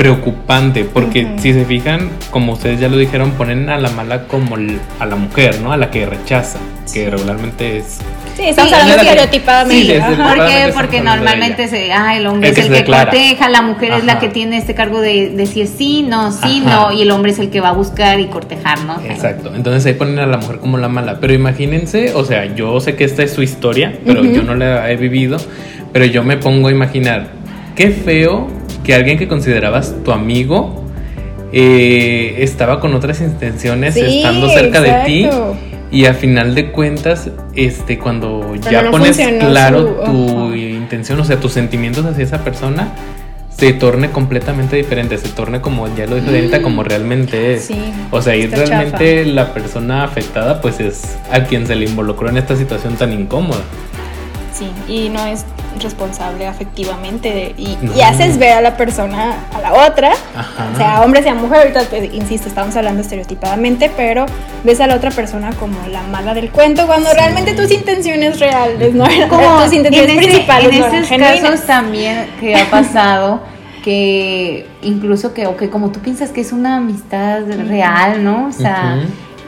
preocupante, 0.00 0.84
porque 0.84 1.26
Ujú. 1.26 1.38
si 1.42 1.52
se 1.52 1.66
fijan, 1.66 2.08
como 2.30 2.54
ustedes 2.54 2.80
ya 2.80 2.88
lo 2.88 2.96
dijeron, 2.96 3.32
ponen 3.32 3.68
a 3.68 3.76
la 3.76 3.90
mala 3.90 4.22
como 4.28 4.56
a 4.98 5.04
la 5.04 5.14
mujer, 5.16 5.60
¿no? 5.60 5.72
A 5.74 5.76
la 5.76 5.90
que 5.90 6.06
rechaza, 6.06 6.58
que 6.90 7.10
regularmente 7.10 7.76
es... 7.76 7.98
sí, 8.34 8.44
estamos 8.46 8.70
Sí, 8.70 8.76
hablando 8.80 9.02
estereotipadamente. 9.02 9.84
sí, 9.84 10.00
ajá. 10.00 10.34
¿Por 10.34 10.46
qué? 10.46 10.72
Porque 10.74 11.00
normalmente 11.02 11.68
se, 11.68 11.92
ah, 11.92 12.16
el 12.16 12.26
hombre 12.26 12.48
El 12.48 12.56
es 12.58 12.64
el 12.64 12.72
que 12.72 12.84
corteja, 12.86 13.50
la 13.50 13.60
mujer 13.60 13.92
es 13.92 14.04
la 14.04 14.12
Ajá. 14.12 14.20
que 14.22 14.28
tiene 14.30 14.56
este 14.56 14.74
cargo 14.74 15.02
de, 15.02 15.32
de 15.36 15.44
si 15.44 15.60
es 15.60 15.68
sí, 15.76 16.02
no, 16.08 16.32
sí, 16.32 16.62
Ajá. 16.64 16.76
no, 16.88 16.92
y 16.92 17.02
el 17.02 17.10
hombre 17.10 17.32
es 17.32 17.38
el 17.38 17.50
que 17.50 17.60
va 17.60 17.68
a 17.68 17.72
buscar 17.72 18.18
y 18.20 18.24
cortejar, 18.28 18.80
¿no? 18.84 18.98
Exacto, 19.04 19.52
entonces 19.54 19.84
ahí 19.84 19.92
ponen 19.92 20.18
a 20.18 20.24
la 20.26 20.38
mujer 20.38 20.60
como 20.60 20.78
la 20.78 20.88
mala, 20.88 21.18
pero 21.20 21.34
imagínense, 21.34 22.14
o 22.14 22.24
sea, 22.24 22.46
yo 22.54 22.80
sé 22.80 22.96
que 22.96 23.04
esta 23.04 23.22
es 23.22 23.34
su 23.34 23.42
historia, 23.42 23.92
pero 24.06 24.22
Ujú. 24.22 24.30
yo 24.32 24.42
no 24.44 24.54
la 24.54 24.90
he 24.90 24.96
vivido, 24.96 25.36
pero 25.92 26.06
yo 26.06 26.22
me 26.24 26.38
pongo 26.38 26.68
a 26.68 26.70
imaginar, 26.70 27.26
qué 27.76 27.90
feo 27.90 28.48
que 28.84 28.94
alguien 28.94 29.18
que 29.18 29.28
considerabas 29.28 29.94
tu 30.04 30.12
amigo 30.12 30.84
eh, 31.52 32.36
estaba 32.38 32.80
con 32.80 32.94
otras 32.94 33.20
intenciones 33.20 33.94
Sí, 33.94 34.00
estando 34.18 34.48
cerca 34.50 34.80
de 34.80 34.92
ti 35.06 35.28
y 35.92 36.04
a 36.04 36.14
final 36.14 36.54
de 36.54 36.70
cuentas, 36.70 37.30
este, 37.56 37.98
cuando 37.98 38.46
Pero 38.60 38.70
ya 38.70 38.82
no 38.82 38.92
pones 38.92 39.16
claro 39.40 40.02
su- 40.06 40.12
tu 40.12 40.54
intención, 40.54 41.18
o 41.18 41.24
sea, 41.24 41.38
tus 41.40 41.52
sentimientos 41.52 42.04
hacia 42.06 42.22
esa 42.22 42.44
persona, 42.44 42.92
se 43.48 43.72
torne 43.72 44.10
completamente 44.10 44.76
diferente, 44.76 45.18
se 45.18 45.28
torne 45.30 45.60
como, 45.60 45.92
ya 45.96 46.06
lo 46.06 46.14
dijo 46.14 46.30
Dianita, 46.30 46.62
como 46.62 46.84
realmente 46.84 47.54
es. 47.54 47.68
Mm. 47.70 47.74
Sí, 47.74 47.80
o 48.12 48.22
sea, 48.22 48.36
y 48.36 48.46
realmente 48.46 49.24
la 49.26 49.52
persona 49.52 50.04
afectada, 50.04 50.60
pues 50.60 50.78
es 50.78 51.18
a 51.32 51.42
quien 51.42 51.66
se 51.66 51.74
le 51.74 51.86
involucró 51.86 52.28
en 52.28 52.36
esta 52.36 52.54
situación 52.56 52.94
tan 52.94 53.12
incómoda. 53.12 53.60
Sí, 54.56 54.68
y 54.88 55.08
no 55.08 55.26
es 55.26 55.44
responsable 55.78 56.46
afectivamente 56.46 57.30
de- 57.30 57.54
y, 57.56 57.78
No. 57.80 57.94
y 57.94 58.00
haces 58.02 58.38
ver 58.38 58.52
a 58.54 58.60
la 58.60 58.76
persona 58.76 59.34
a 59.54 59.60
la 59.60 59.86
otra, 59.88 60.12
Ajá. 60.36 60.76
sea 60.76 61.00
hombre, 61.02 61.22
sea 61.22 61.34
mujer, 61.34 61.58
ahorita 61.58 61.82
pues, 61.90 62.12
insisto, 62.12 62.48
estamos 62.48 62.76
hablando 62.76 63.00
estereotipadamente, 63.02 63.90
pero 63.96 64.26
ves 64.64 64.80
a 64.80 64.86
la 64.86 64.96
otra 64.96 65.10
persona 65.10 65.50
como 65.58 65.76
la 65.90 66.02
mala 66.02 66.34
del 66.34 66.50
cuento 66.50 66.86
cuando 66.86 67.10
Sí. 67.10 67.16
realmente 67.16 67.54
tus 67.54 67.70
intenciones 67.70 68.40
reales 68.40 68.94
no 68.94 69.04
como 69.28 69.62
tus 69.64 69.72
intenciones 69.72 70.10
en, 70.12 70.18
ese- 70.18 70.28
principales 70.30 70.72
en 70.72 70.82
esos 70.82 71.08
genuinas. 71.08 71.40
casos 71.40 71.66
también 71.66 72.26
que 72.40 72.56
ha 72.56 72.70
pasado 72.70 73.40
que 73.84 74.66
incluso 74.82 75.32
que 75.32 75.46
o 75.46 75.56
que 75.56 75.70
como 75.70 75.90
tú 75.90 76.00
piensas 76.00 76.30
que 76.30 76.42
es 76.42 76.52
una 76.52 76.76
amistad 76.76 77.40
real, 77.68 78.22
¿no? 78.22 78.48
O 78.48 78.52
sea. 78.52 78.98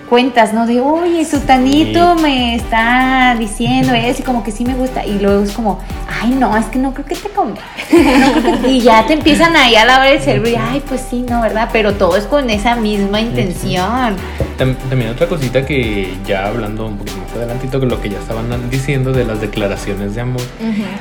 Cuentas, 0.08 0.52
¿no? 0.52 0.66
De, 0.66 0.80
oye, 0.80 1.24
Sutanito 1.24 2.14
me 2.16 2.54
está 2.54 3.34
diciendo 3.38 3.94
eso 3.94 4.20
y 4.20 4.24
como 4.24 4.42
que 4.44 4.50
sí 4.50 4.64
me 4.64 4.74
gusta. 4.74 5.04
Y 5.06 5.18
luego 5.18 5.42
es 5.42 5.52
como, 5.52 5.80
ay, 6.22 6.30
no, 6.30 6.56
es 6.56 6.66
que 6.66 6.78
no 6.78 6.92
creo 6.92 7.06
que 7.06 7.14
te 7.16 7.28
convenga. 7.30 7.62
No 7.92 8.32
creo 8.42 8.60
que-". 8.62 8.68
Y 8.68 8.80
ya 8.80 9.06
te 9.06 9.14
empiezan 9.14 9.56
ahí 9.56 9.74
a 9.76 9.84
lavar 9.84 10.08
el 10.08 10.20
cerebro 10.20 10.48
y, 10.50 10.54
ay, 10.56 10.82
pues 10.86 11.02
sí, 11.08 11.24
no, 11.28 11.40
¿verdad? 11.42 11.70
Pero 11.72 11.94
todo 11.94 12.16
es 12.16 12.24
con 12.24 12.50
esa 12.50 12.76
misma 12.76 13.20
intención. 13.20 14.16
Tam- 14.58 14.76
También 14.88 15.10
otra 15.10 15.26
cosita 15.28 15.64
que 15.64 16.12
ya 16.26 16.46
hablando 16.46 16.86
un 16.86 16.98
poquito 16.98 17.16
más 17.18 17.32
adelantito 17.34 17.80
que 17.80 17.86
lo 17.86 18.00
que 18.00 18.10
ya 18.10 18.18
estaban 18.18 18.70
diciendo 18.70 19.12
de 19.12 19.24
las 19.24 19.40
declaraciones 19.40 20.14
de 20.14 20.20
amor. 20.20 20.42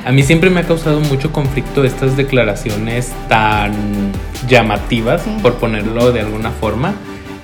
A 0.06 0.10
mí 0.12 0.22
siempre 0.22 0.48
me 0.50 0.60
ha 0.60 0.64
causado 0.64 1.00
mucho 1.00 1.32
conflicto 1.32 1.84
estas 1.84 2.16
declaraciones 2.16 3.12
tan 3.28 3.72
llamativas, 4.48 5.22
Sí. 5.22 5.30
por 5.42 5.54
ponerlo 5.54 6.12
de 6.12 6.20
alguna 6.20 6.50
forma. 6.50 6.94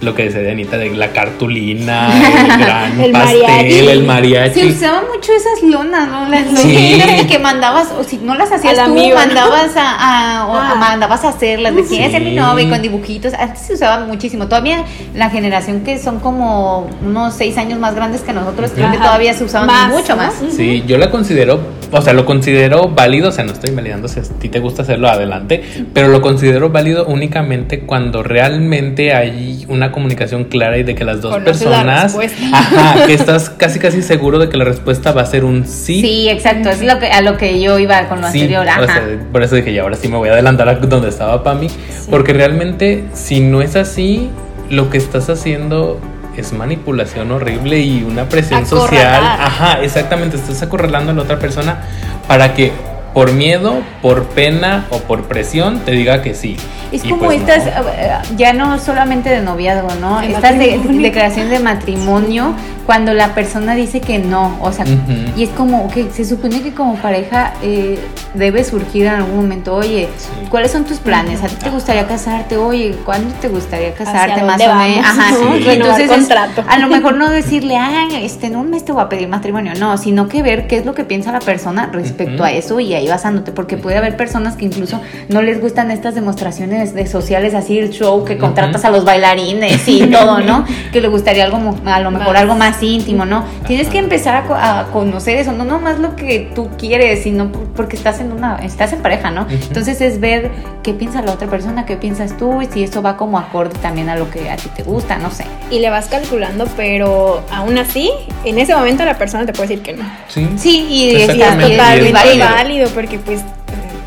Lo 0.00 0.14
que 0.14 0.30
decía 0.30 0.48
Anita 0.52 0.78
de 0.78 0.90
la 0.90 1.08
cartulina, 1.12 2.08
el 2.40 2.58
gran 2.58 3.00
El 3.00 3.10
pastel, 3.10 3.42
mariachi. 3.42 3.88
el 3.88 4.04
mariachi. 4.04 4.60
Se 4.60 4.66
usaban 4.66 5.04
mucho 5.12 5.32
esas 5.32 5.60
lonas, 5.68 6.08
¿no? 6.08 6.28
Las 6.28 6.46
lonas 6.46 6.62
Sí. 6.62 7.26
que 7.28 7.38
mandabas, 7.40 7.88
o 7.98 8.04
si 8.04 8.18
no 8.18 8.36
las 8.36 8.52
hacías 8.52 8.76
tú, 8.76 8.80
amigo, 8.82 9.08
¿no? 9.18 9.26
mandabas 9.26 9.76
a, 9.76 10.42
a- 10.42 10.46
o 10.46 10.54
Ah. 10.54 10.76
mandabas 10.78 11.24
a 11.24 11.30
hacerlas, 11.30 11.74
de 11.74 11.84
quién 11.84 12.02
es 12.04 12.12
ser 12.12 12.22
mi 12.22 12.30
Sí. 12.30 12.36
novio 12.36 12.66
y 12.66 12.70
con 12.70 12.80
dibujitos. 12.80 13.34
Antes 13.34 13.62
se 13.62 13.74
usaban 13.74 14.06
muchísimo. 14.06 14.44
Todavía 14.46 14.84
la 15.14 15.30
generación 15.30 15.80
que 15.80 15.98
son 15.98 16.20
como 16.20 16.88
unos 17.04 17.34
seis 17.34 17.56
años 17.58 17.80
más 17.80 17.96
grandes 17.96 18.20
que 18.20 18.32
nosotros, 18.32 18.70
creo 18.72 18.90
que 18.92 18.96
Ajá. 18.98 19.04
todavía 19.06 19.34
se 19.34 19.42
usaban 19.42 19.66
Más, 19.66 19.88
mucho 19.90 20.14
¿no? 20.14 20.22
más. 20.22 20.34
Sí, 20.56 20.84
yo 20.86 20.96
la 20.98 21.10
considero, 21.10 21.58
o 21.90 22.02
sea, 22.02 22.12
lo 22.12 22.24
considero 22.26 22.88
válido, 22.88 23.28
o 23.30 23.32
sea, 23.32 23.44
no 23.44 23.52
estoy 23.52 23.74
validando 23.74 24.08
si 24.08 24.20
a 24.20 24.22
ti 24.22 24.48
te 24.48 24.58
gusta 24.60 24.82
hacerlo 24.82 25.08
adelante, 25.08 25.62
pero 25.94 26.08
lo 26.08 26.20
considero 26.20 26.70
válido 26.70 27.06
únicamente 27.06 27.80
cuando 27.80 28.22
realmente 28.22 29.14
hay 29.14 29.64
una 29.68 29.90
comunicación 29.92 30.44
clara 30.44 30.78
y 30.78 30.82
de 30.82 30.94
que 30.94 31.04
las 31.04 31.20
dos 31.20 31.32
Conoces 31.32 31.62
la 31.62 31.70
personas, 31.84 32.02
respuesta. 32.16 32.58
ajá, 32.58 32.94
que 33.06 33.14
estás 33.14 33.50
casi 33.50 33.78
casi 33.78 34.02
seguro 34.02 34.38
de 34.38 34.48
que 34.48 34.56
la 34.56 34.64
respuesta 34.64 35.12
va 35.12 35.22
a 35.22 35.26
ser 35.26 35.44
un 35.44 35.66
sí. 35.66 36.00
Sí, 36.00 36.28
exacto, 36.28 36.68
es 36.70 36.82
lo 36.82 36.98
que, 36.98 37.06
a 37.06 37.20
lo 37.22 37.36
que 37.36 37.60
yo 37.60 37.78
iba 37.78 38.08
con 38.08 38.20
lo 38.20 38.30
Sí, 38.30 38.40
anterior. 38.42 38.66
o 38.66 38.70
Ajá. 38.70 38.86
sea, 38.86 39.02
por 39.32 39.42
eso 39.42 39.54
dije, 39.56 39.70
y 39.70 39.78
ahora 39.78 39.96
sí 39.96 40.08
me 40.08 40.16
voy 40.16 40.28
a 40.28 40.32
adelantar 40.32 40.68
a 40.68 40.74
donde 40.74 41.08
estaba 41.08 41.42
Pami, 41.42 41.68
porque 42.10 42.32
realmente 42.32 43.04
si 43.14 43.40
no 43.40 43.62
es 43.62 43.76
así, 43.76 44.28
lo 44.70 44.90
que 44.90 44.98
estás 44.98 45.30
haciendo 45.30 45.98
es 46.38 46.52
manipulación 46.52 47.30
horrible 47.32 47.80
y 47.80 48.04
una 48.04 48.28
presión 48.28 48.64
social. 48.64 49.24
Ajá, 49.24 49.82
exactamente, 49.82 50.36
estás 50.36 50.62
acorralando 50.62 51.12
a 51.12 51.14
la 51.14 51.22
otra 51.22 51.38
persona 51.38 51.82
para 52.28 52.54
que 52.54 52.72
por 53.18 53.32
miedo, 53.32 53.78
por 54.00 54.26
pena 54.26 54.86
o 54.90 54.98
por 55.00 55.24
presión 55.24 55.80
te 55.80 55.90
diga 55.90 56.22
que 56.22 56.34
sí. 56.34 56.56
Es 56.92 57.04
Y 57.04 57.08
como 57.10 57.24
pues 57.24 57.40
estas, 57.40 57.64
no. 57.64 57.88
eh, 57.90 58.12
ya 58.36 58.52
no 58.52 58.78
solamente 58.78 59.28
de 59.28 59.40
noviazgo, 59.40 59.88
¿no? 60.00 60.20
De 60.20 60.28
estas 60.30 60.56
de- 60.56 60.76
matrimonio. 60.76 61.02
declaraciones 61.02 61.50
de 61.50 61.58
matrimonio 61.58 62.54
cuando 62.86 63.12
la 63.12 63.34
persona 63.34 63.74
dice 63.74 64.00
que 64.00 64.18
no, 64.20 64.56
o 64.62 64.72
sea, 64.72 64.86
y 65.36 65.42
es 65.42 65.50
como 65.50 65.90
que 65.90 66.08
se 66.10 66.24
supone 66.24 66.62
que 66.62 66.72
como 66.72 66.94
pareja 66.96 67.52
eh, 67.62 67.98
debe 68.32 68.64
surgir 68.64 69.04
en 69.06 69.14
algún 69.14 69.36
momento, 69.36 69.74
oye, 69.74 70.08
Sí. 70.16 70.46
¿cuáles 70.48 70.70
son 70.70 70.84
tus 70.84 70.98
planes? 70.98 71.42
¿A 71.42 71.48
ti 71.48 71.56
te 71.56 71.68
gustaría 71.70 72.06
casarte? 72.06 72.56
Oye, 72.56 72.96
¿cuándo 73.04 73.34
te 73.42 73.48
gustaría 73.48 73.92
casarte? 73.92 74.40
¿Hacia 74.40 74.44
Más 74.44 74.62
o 74.62 74.74
menos. 74.74 75.04
Ajá, 75.04 75.30
no? 75.32 75.36
sí. 75.36 75.64
Renovar 75.64 75.72
Entonces, 76.00 76.04
es- 76.04 76.10
contrato. 76.16 76.64
a 76.66 76.78
lo 76.78 76.86
mejor 76.88 77.16
no 77.18 77.28
decirle, 77.28 77.76
ah, 77.76 78.06
este, 78.22 78.46
en 78.46 78.56
un 78.56 78.70
mes 78.70 78.84
te 78.86 78.92
voy 78.92 79.02
a 79.02 79.08
pedir 79.10 79.28
matrimonio, 79.28 79.72
no, 79.78 79.98
sino 79.98 80.28
que 80.28 80.42
ver 80.42 80.66
qué 80.68 80.78
es 80.78 80.86
lo 80.86 80.94
que 80.94 81.04
piensa 81.04 81.30
la 81.32 81.40
persona 81.40 81.90
respecto 81.92 82.42
a 82.44 82.52
eso 82.52 82.80
y 82.80 82.94
ahí 82.94 83.07
basándote, 83.08 83.52
porque 83.52 83.76
puede 83.76 83.96
haber 83.96 84.16
personas 84.16 84.56
que 84.56 84.64
incluso 84.64 85.00
no 85.28 85.42
les 85.42 85.60
gustan 85.60 85.90
estas 85.90 86.14
demostraciones 86.14 86.94
de 86.94 87.06
sociales, 87.06 87.54
así 87.54 87.78
el 87.78 87.90
show 87.90 88.24
que 88.24 88.38
contratas 88.38 88.84
a 88.84 88.90
los 88.90 89.04
bailarines 89.04 89.86
y 89.88 90.06
todo, 90.06 90.40
¿no? 90.40 90.64
Que 90.92 91.00
le 91.00 91.08
gustaría 91.08 91.44
algo, 91.44 91.58
a 91.84 92.00
lo 92.00 92.10
mejor 92.10 92.32
Más. 92.32 92.42
algo 92.42 92.54
más 92.54 92.82
íntimo, 92.82 93.24
¿no? 93.24 93.44
Tienes 93.66 93.88
que 93.88 93.98
empezar 93.98 94.36
a, 94.36 94.44
co- 94.46 94.54
a 94.54 94.88
conocer 94.92 95.36
eso, 95.38 95.52
no 95.52 95.64
nomás 95.64 95.98
lo 95.98 96.16
que 96.16 96.50
tú 96.54 96.68
quieres, 96.78 97.22
sino 97.22 97.50
por- 97.52 97.64
porque 97.74 97.96
estás 97.96 98.20
en 98.20 98.32
una, 98.32 98.56
estás 98.56 98.92
en 98.92 99.00
pareja, 99.02 99.30
¿no? 99.30 99.46
Entonces 99.50 100.00
es 100.00 100.20
ver 100.20 100.50
qué 100.82 100.94
piensa 100.94 101.22
la 101.22 101.32
otra 101.32 101.48
persona, 101.48 101.84
qué 101.86 101.96
piensas 101.96 102.36
tú 102.36 102.62
y 102.62 102.66
si 102.66 102.82
eso 102.82 103.02
va 103.02 103.16
como 103.16 103.38
acorde 103.38 103.78
también 103.80 104.08
a 104.08 104.16
lo 104.16 104.30
que 104.30 104.48
a 104.50 104.56
ti 104.56 104.68
te 104.74 104.82
gusta, 104.82 105.18
no 105.18 105.30
sé. 105.30 105.44
Y 105.70 105.80
le 105.80 105.90
vas 105.90 106.06
calculando, 106.08 106.66
pero 106.76 107.42
aún 107.52 107.76
así, 107.78 108.10
en 108.44 108.58
ese 108.58 108.74
momento 108.74 109.04
la 109.04 109.18
persona 109.18 109.44
te 109.46 109.52
puede 109.52 109.68
decir 109.68 109.82
que 109.82 109.92
no. 109.94 110.04
Sí. 110.28 110.48
Sí, 110.56 110.86
y, 110.88 110.94
Y 110.94 111.10
es, 111.10 111.12
y 111.12 111.16
es 111.22 111.26
totalmente 111.28 111.76
válido. 112.54 112.87
Porque 112.94 113.18
pues 113.18 113.42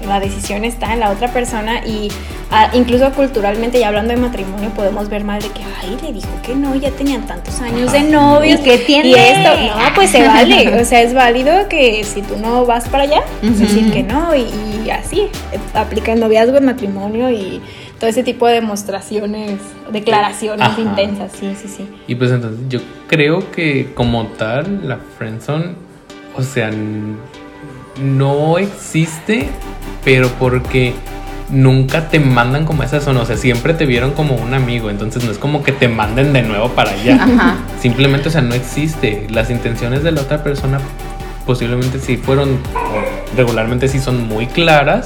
la 0.07 0.19
decisión 0.19 0.65
está 0.65 0.93
en 0.93 0.99
la 0.99 1.11
otra 1.11 1.27
persona 1.31 1.85
y 1.85 2.09
ah, 2.49 2.69
incluso 2.73 3.11
culturalmente 3.11 3.79
ya 3.79 3.89
hablando 3.89 4.13
de 4.13 4.19
matrimonio 4.19 4.69
podemos 4.71 5.09
ver 5.09 5.23
mal 5.23 5.39
de 5.41 5.49
que 5.49 5.61
ay 5.81 5.95
le 6.01 6.11
dijo 6.11 6.27
que 6.43 6.55
no 6.55 6.75
ya 6.75 6.89
tenían 6.91 7.27
tantos 7.27 7.61
años 7.61 7.91
de 7.91 8.01
novios 8.01 8.59
¿Y 8.61 8.63
qué 8.63 8.77
tiene? 8.79 9.09
y 9.09 9.13
esto 9.13 9.49
no 9.61 9.93
pues 9.93 10.09
se 10.09 10.27
vale 10.27 10.81
o 10.81 10.85
sea 10.85 11.01
es 11.03 11.13
válido 11.13 11.69
que 11.69 12.03
si 12.03 12.23
tú 12.23 12.35
no 12.37 12.65
vas 12.65 12.89
para 12.89 13.03
allá 13.03 13.21
pues 13.41 13.53
Ujú. 13.53 13.61
decir 13.61 13.91
que 13.93 14.03
no 14.03 14.35
y, 14.35 14.47
y 14.85 14.89
así 14.89 15.19
eh, 15.51 15.59
aplica 15.75 16.13
en 16.13 16.19
noviazgo 16.19 16.57
en 16.57 16.65
matrimonio 16.65 17.29
y 17.29 17.61
todo 17.99 18.09
ese 18.09 18.23
tipo 18.23 18.47
de 18.47 18.55
demostraciones 18.55 19.59
declaraciones 19.91 20.65
Ajá. 20.67 20.81
intensas 20.81 21.31
sí 21.39 21.53
sí 21.61 21.67
sí 21.67 21.87
Y 22.07 22.15
pues 22.15 22.31
entonces 22.31 22.59
yo 22.69 22.79
creo 23.07 23.51
que 23.51 23.93
como 23.93 24.25
tal 24.25 24.87
la 24.87 24.97
friendzone, 25.17 25.75
o 26.35 26.41
sea, 26.41 26.71
no 27.99 28.57
existe, 28.57 29.49
pero 30.03 30.29
porque 30.39 30.93
nunca 31.49 32.09
te 32.09 32.19
mandan 32.19 32.65
como 32.65 32.83
esa 32.83 33.01
zona, 33.01 33.21
o 33.21 33.25
sea, 33.25 33.37
siempre 33.37 33.73
te 33.73 33.85
vieron 33.85 34.11
como 34.11 34.35
un 34.35 34.53
amigo, 34.53 34.89
entonces 34.89 35.23
no 35.23 35.31
es 35.31 35.37
como 35.37 35.63
que 35.63 35.71
te 35.71 35.87
manden 35.87 36.33
de 36.33 36.43
nuevo 36.43 36.69
para 36.69 36.91
allá. 36.91 37.15
Ajá. 37.21 37.57
Simplemente, 37.79 38.29
o 38.29 38.31
sea, 38.31 38.41
no 38.41 38.55
existe. 38.55 39.27
Las 39.29 39.49
intenciones 39.49 40.03
de 40.03 40.11
la 40.11 40.21
otra 40.21 40.43
persona 40.43 40.79
posiblemente 41.45 41.99
sí 41.99 42.17
fueron, 42.17 42.49
o 42.73 43.35
regularmente 43.35 43.87
sí 43.87 43.99
son 43.99 44.27
muy 44.27 44.47
claras, 44.47 45.05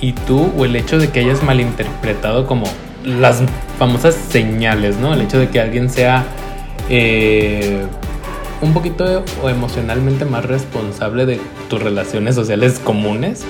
y 0.00 0.12
tú, 0.12 0.52
o 0.56 0.64
el 0.64 0.76
hecho 0.76 0.98
de 0.98 1.10
que 1.10 1.20
hayas 1.20 1.42
malinterpretado 1.42 2.46
como 2.46 2.66
las 3.04 3.42
famosas 3.78 4.14
señales, 4.14 4.96
¿no? 4.96 5.14
El 5.14 5.22
hecho 5.22 5.38
de 5.38 5.48
que 5.48 5.60
alguien 5.60 5.88
sea 5.88 6.24
eh, 6.88 7.86
un 8.62 8.72
poquito 8.72 9.24
o 9.42 9.48
emocionalmente 9.48 10.24
más 10.24 10.44
responsable 10.44 11.26
de 11.26 11.40
tus 11.68 11.82
relaciones 11.82 12.34
sociales 12.34 12.78
comunes, 12.78 13.44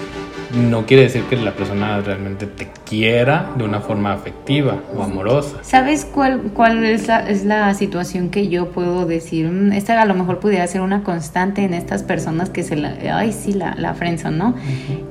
no 0.54 0.84
quiere 0.84 1.04
decir 1.04 1.22
que 1.24 1.36
la 1.36 1.52
persona 1.52 1.98
realmente 2.00 2.46
te 2.46 2.68
quiera 2.84 3.50
de 3.56 3.64
una 3.64 3.80
forma 3.80 4.12
afectiva 4.12 4.80
o 4.94 5.02
amorosa. 5.02 5.56
¿Sabes 5.62 6.04
cuál, 6.04 6.42
cuál 6.54 6.84
es, 6.84 7.06
la, 7.08 7.26
es 7.28 7.44
la 7.44 7.72
situación 7.72 8.28
que 8.28 8.48
yo 8.48 8.70
puedo 8.70 9.06
decir? 9.06 9.48
Mm, 9.48 9.72
Esta 9.72 10.00
a 10.00 10.04
lo 10.04 10.14
mejor 10.14 10.40
pudiera 10.40 10.66
ser 10.66 10.82
una 10.82 11.02
constante 11.04 11.62
en 11.62 11.72
estas 11.72 12.02
personas 12.02 12.50
que 12.50 12.62
se 12.62 12.76
la... 12.76 12.94
Ay, 13.16 13.32
sí, 13.32 13.54
la, 13.54 13.74
la 13.76 13.94
friendzone, 13.94 14.36
¿no? 14.36 14.54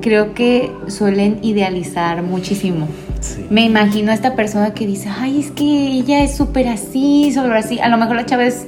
Creo 0.02 0.36
que 0.36 0.72
suelen 0.88 1.40
idealizar 1.42 2.22
muchísimo. 2.22 2.88
Sí. 3.20 3.46
Me 3.50 3.64
imagino 3.64 4.12
a 4.12 4.14
esta 4.14 4.36
persona 4.36 4.76
que 4.76 4.86
dice, 4.86 5.10
ay, 5.10 5.40
es 5.40 5.52
que 5.52 5.64
ella 5.64 6.24
es 6.24 6.36
súper 6.38 6.68
así, 6.68 7.32
súper 7.34 7.54
así. 7.54 7.80
A 7.80 7.88
lo 7.88 7.98
mejor 7.98 8.16
la 8.16 8.28
chava 8.28 8.46
es 8.46 8.68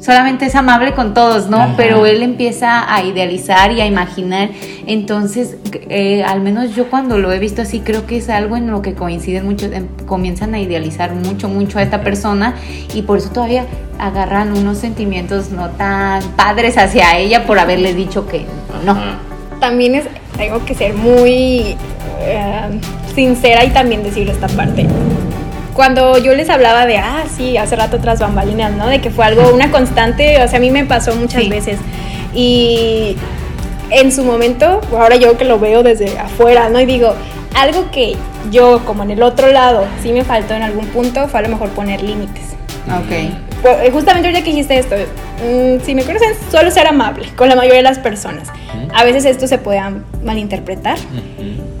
solamente 0.00 0.46
es 0.46 0.54
amable 0.54 0.94
con 0.94 1.14
todos, 1.14 1.48
¿no? 1.48 1.58
Ajá. 1.58 1.74
Pero 1.76 2.06
él 2.06 2.22
empieza 2.22 2.92
a 2.92 3.02
idealizar 3.02 3.72
y 3.72 3.80
a 3.80 3.86
imaginar. 3.86 4.50
Entonces, 4.86 5.56
eh, 5.88 6.22
al 6.24 6.40
menos 6.40 6.74
yo 6.74 6.88
cuando 6.88 7.18
lo 7.18 7.32
he 7.32 7.38
visto 7.38 7.62
así, 7.62 7.80
creo 7.80 8.06
que 8.06 8.18
es 8.18 8.28
algo 8.28 8.56
en 8.56 8.70
lo 8.70 8.82
que 8.82 8.94
coinciden 8.94 9.44
muchos, 9.44 9.72
em, 9.72 9.88
comienzan 10.06 10.54
a 10.54 10.60
idealizar 10.60 11.14
mucho, 11.14 11.48
mucho 11.48 11.78
a 11.78 11.82
esta 11.82 12.02
persona 12.02 12.54
y 12.94 13.02
por 13.02 13.18
eso 13.18 13.30
todavía 13.30 13.66
agarran 13.98 14.56
unos 14.56 14.78
sentimientos 14.78 15.50
no 15.50 15.70
tan 15.70 16.22
padres 16.36 16.78
hacia 16.78 17.18
ella 17.18 17.46
por 17.46 17.58
haberle 17.58 17.94
dicho 17.94 18.26
que 18.26 18.46
no. 18.84 18.92
Ajá. 18.92 19.18
también 19.60 19.96
es, 19.96 20.04
tengo 20.36 20.64
que 20.64 20.74
ser 20.74 20.94
muy 20.94 21.76
eh, 22.20 22.80
sincera 23.14 23.64
y 23.64 23.70
también 23.70 24.04
decirle 24.04 24.32
esta 24.32 24.46
parte. 24.48 24.86
Cuando 25.78 26.18
yo 26.18 26.34
les 26.34 26.50
hablaba 26.50 26.86
de, 26.86 26.96
ah, 26.98 27.22
sí, 27.36 27.56
hace 27.56 27.76
rato 27.76 28.00
tras 28.00 28.18
bambalinas, 28.18 28.72
¿no? 28.72 28.88
De 28.88 29.00
que 29.00 29.10
fue 29.10 29.24
algo, 29.24 29.54
una 29.54 29.70
constante, 29.70 30.42
o 30.42 30.48
sea, 30.48 30.56
a 30.56 30.60
mí 30.60 30.72
me 30.72 30.84
pasó 30.84 31.14
muchas 31.14 31.44
Sí. 31.44 31.48
veces. 31.48 31.78
Y 32.34 33.16
en 33.90 34.10
su 34.10 34.24
momento, 34.24 34.80
ahora 34.90 35.14
yo 35.14 35.38
que 35.38 35.44
lo 35.44 35.60
veo 35.60 35.84
desde 35.84 36.18
afuera, 36.18 36.68
¿no? 36.68 36.80
Y 36.80 36.84
digo, 36.86 37.14
algo 37.54 37.92
que 37.92 38.16
yo, 38.50 38.80
como 38.84 39.04
en 39.04 39.12
el 39.12 39.22
otro 39.22 39.52
lado, 39.52 39.84
sí 40.02 40.10
me 40.10 40.24
faltó 40.24 40.54
en 40.54 40.62
algún 40.62 40.84
punto, 40.86 41.28
fue 41.28 41.38
a 41.38 41.42
lo 41.44 41.50
mejor 41.50 41.68
poner 41.68 42.02
límites. 42.02 42.56
Ok. 42.88 43.12
Eh, 43.12 43.90
justamente 43.92 44.26
ahorita 44.26 44.42
que 44.42 44.50
dijiste 44.50 44.78
esto, 44.80 44.96
mm, 44.96 45.84
si 45.84 45.94
me 45.94 46.02
conocen, 46.02 46.30
suelo 46.50 46.72
ser 46.72 46.88
amable 46.88 47.28
con 47.36 47.48
la 47.48 47.54
mayoría 47.54 47.76
de 47.78 47.82
las 47.84 48.00
personas. 48.00 48.48
A 48.92 49.04
veces 49.04 49.24
esto 49.24 49.46
se 49.46 49.58
puede 49.58 49.80
malinterpretar 50.24 50.98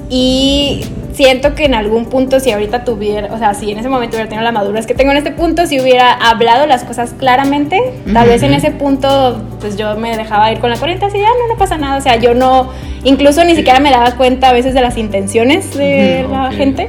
y 0.08 0.84
siento 1.18 1.56
que 1.56 1.64
en 1.64 1.74
algún 1.74 2.06
punto, 2.06 2.38
si 2.38 2.52
ahorita 2.52 2.84
tuviera, 2.84 3.34
o 3.34 3.38
sea, 3.38 3.52
si 3.52 3.72
en 3.72 3.78
ese 3.78 3.88
momento 3.88 4.14
hubiera 4.14 4.28
tenido 4.28 4.44
la 4.44 4.52
madurez 4.52 4.86
que 4.86 4.94
tengo 4.94 5.10
en 5.10 5.16
este 5.16 5.32
punto, 5.32 5.66
si 5.66 5.80
hubiera 5.80 6.12
hablado 6.12 6.64
las 6.68 6.84
cosas 6.84 7.12
claramente, 7.18 7.80
tal 8.12 8.28
vez 8.28 8.44
en 8.44 8.54
ese 8.54 8.70
punto, 8.70 9.42
pues 9.58 9.76
yo 9.76 9.96
me 9.96 10.16
dejaba 10.16 10.52
ir 10.52 10.60
con 10.60 10.70
la 10.70 10.76
corriente 10.76 11.06
así, 11.06 11.18
ah, 11.18 11.28
no, 11.40 11.52
no 11.52 11.58
pasa 11.58 11.76
nada. 11.76 11.98
O 11.98 12.00
sea, 12.00 12.20
yo 12.20 12.34
no, 12.34 12.70
incluso 13.02 13.42
ni 13.42 13.56
siquiera 13.56 13.80
me 13.80 13.90
daba 13.90 14.12
cuenta 14.12 14.50
a 14.50 14.52
veces 14.52 14.74
de 14.74 14.80
las 14.80 14.96
intenciones 14.96 15.76
de 15.76 16.24
la 16.30 16.52
gente 16.52 16.88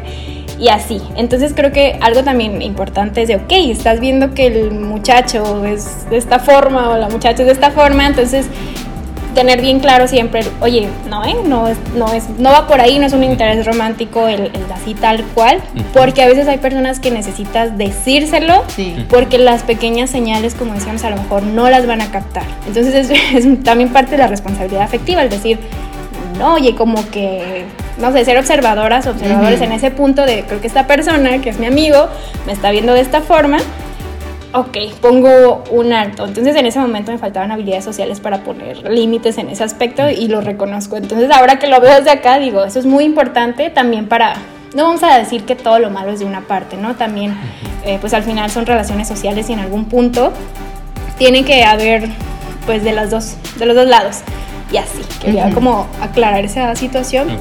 y 0.60 0.70
así. 0.70 1.02
Entonces 1.16 1.54
creo 1.56 1.72
que 1.72 1.98
algo 2.00 2.24
también 2.24 2.62
importante 2.62 3.24
es 3.24 3.30
de, 3.30 3.38
ok, 3.38 3.52
estás 3.52 4.00
viendo 4.00 4.36
que 4.36 4.46
el 4.46 4.70
muchacho 4.70 5.66
es 5.66 6.08
de 6.12 6.18
esta 6.18 6.38
forma 6.38 6.92
o 6.92 6.98
la 7.00 7.10
muchacha 7.10 7.42
es 7.42 7.48
de 7.48 7.54
esta 7.54 7.72
forma, 7.72 8.06
entonces 8.06 8.46
tener 9.36 9.62
bien 9.62 9.80
claro 9.80 10.08
siempre, 10.08 10.42
oye, 10.62 10.88
no, 11.10 11.24
¿eh? 11.26 11.36
no, 11.46 11.68
es, 11.68 11.78
no, 11.96 12.12
es, 12.14 12.30
no 12.40 12.52
va 12.52 12.68
por 12.68 12.82
ahí, 12.82 13.00
no 13.00 13.06
es 13.06 13.14
un 13.14 13.24
interés 13.24 13.66
romántico 13.66 14.28
el, 14.28 14.42
el 14.48 14.72
así 14.74 14.94
tal 14.96 15.24
cual, 15.36 15.60
porque 15.94 16.24
a 16.24 16.28
veces 16.28 16.48
hay 16.48 16.58
personas 16.58 17.00
que 17.00 17.12
necesitas 17.12 17.78
decírselo 17.78 18.64
Sí. 18.76 19.06
porque 19.10 19.38
las 19.38 19.64
pequeñas 19.64 20.10
señales, 20.10 20.56
como 20.56 20.74
decíamos, 20.74 21.04
a 21.04 21.10
lo 21.12 21.18
mejor 21.18 21.44
no 21.44 21.70
las 21.70 21.86
van 21.86 22.02
a 22.02 22.12
captar. 22.12 22.44
Entonces 22.68 23.10
es, 23.12 23.20
es 23.46 23.64
también 23.64 23.90
parte 23.90 24.12
de 24.12 24.18
la 24.18 24.28
responsabilidad 24.28 24.82
afectiva, 24.84 25.22
el 25.22 25.30
decir, 25.30 25.60
no, 26.38 26.54
oye, 26.56 26.74
como 26.76 27.10
que, 27.10 27.66
no 28.00 28.12
sé, 28.12 28.24
ser 28.26 28.38
observadoras, 28.38 29.06
observadores 29.08 29.58
Ujú. 29.60 29.66
en 29.66 29.72
ese 29.74 29.92
punto 29.92 30.26
de, 30.26 30.44
creo 30.44 30.62
que 30.62 30.68
esta 30.68 30.88
persona, 30.88 31.40
que 31.40 31.50
es 31.50 31.60
mi 31.60 31.66
amigo, 31.66 32.08
me 32.46 32.54
está 32.54 32.72
viendo 32.72 32.94
de 32.94 33.02
esta 33.02 33.22
forma. 33.22 33.58
Ok, 34.52 34.78
pongo 35.00 35.64
un 35.70 35.94
alto. 35.94 36.26
Entonces 36.26 36.56
en 36.56 36.66
ese 36.66 36.80
momento 36.80 37.12
me 37.12 37.20
faltaban 37.20 37.52
habilidades 37.52 37.84
sociales 37.86 38.20
para 38.20 38.44
poner 38.44 38.90
límites 38.90 39.38
en 39.38 39.50
ese 39.50 39.64
aspecto 39.64 40.10
y 40.10 40.28
lo 40.28 40.42
reconozco. 40.42 40.98
Entonces 40.98 41.30
ahora 41.32 41.60
que 41.60 41.68
lo 41.68 41.80
veo 41.80 41.96
desde 41.98 42.10
acá, 42.10 42.40
digo, 42.40 42.64
eso 42.64 42.80
es 42.80 42.86
muy 42.86 43.04
importante 43.04 43.70
también 43.70 44.08
para... 44.08 44.34
No 44.74 44.84
vamos 44.84 45.02
a 45.04 45.18
decir 45.18 45.44
que 45.46 45.56
todo 45.56 45.80
lo 45.80 45.90
malo 45.90 46.12
es 46.12 46.20
de 46.20 46.26
una 46.26 46.42
parte, 46.42 46.78
¿no? 46.78 46.96
También, 46.96 47.36
eh, 47.86 47.98
pues 48.02 48.14
al 48.14 48.24
final 48.24 48.50
son 48.52 48.66
relaciones 48.68 49.08
sociales 49.08 49.50
y 49.50 49.54
en 49.54 49.60
algún 49.60 49.86
punto 49.86 50.32
tiene 51.18 51.44
que 51.44 51.64
haber, 51.64 52.08
pues 52.68 52.84
de 52.84 52.92
las 52.92 53.10
dos, 53.10 53.36
de 53.58 53.66
los 53.66 53.76
dos 53.76 53.88
lados. 53.88 54.18
Y 54.72 54.78
así, 54.78 55.02
quería 55.22 55.46
Ujú. 55.48 55.56
como 55.56 55.88
aclarar 56.02 56.46
esa 56.46 56.76
situación, 56.76 57.32
Ok. 57.32 57.40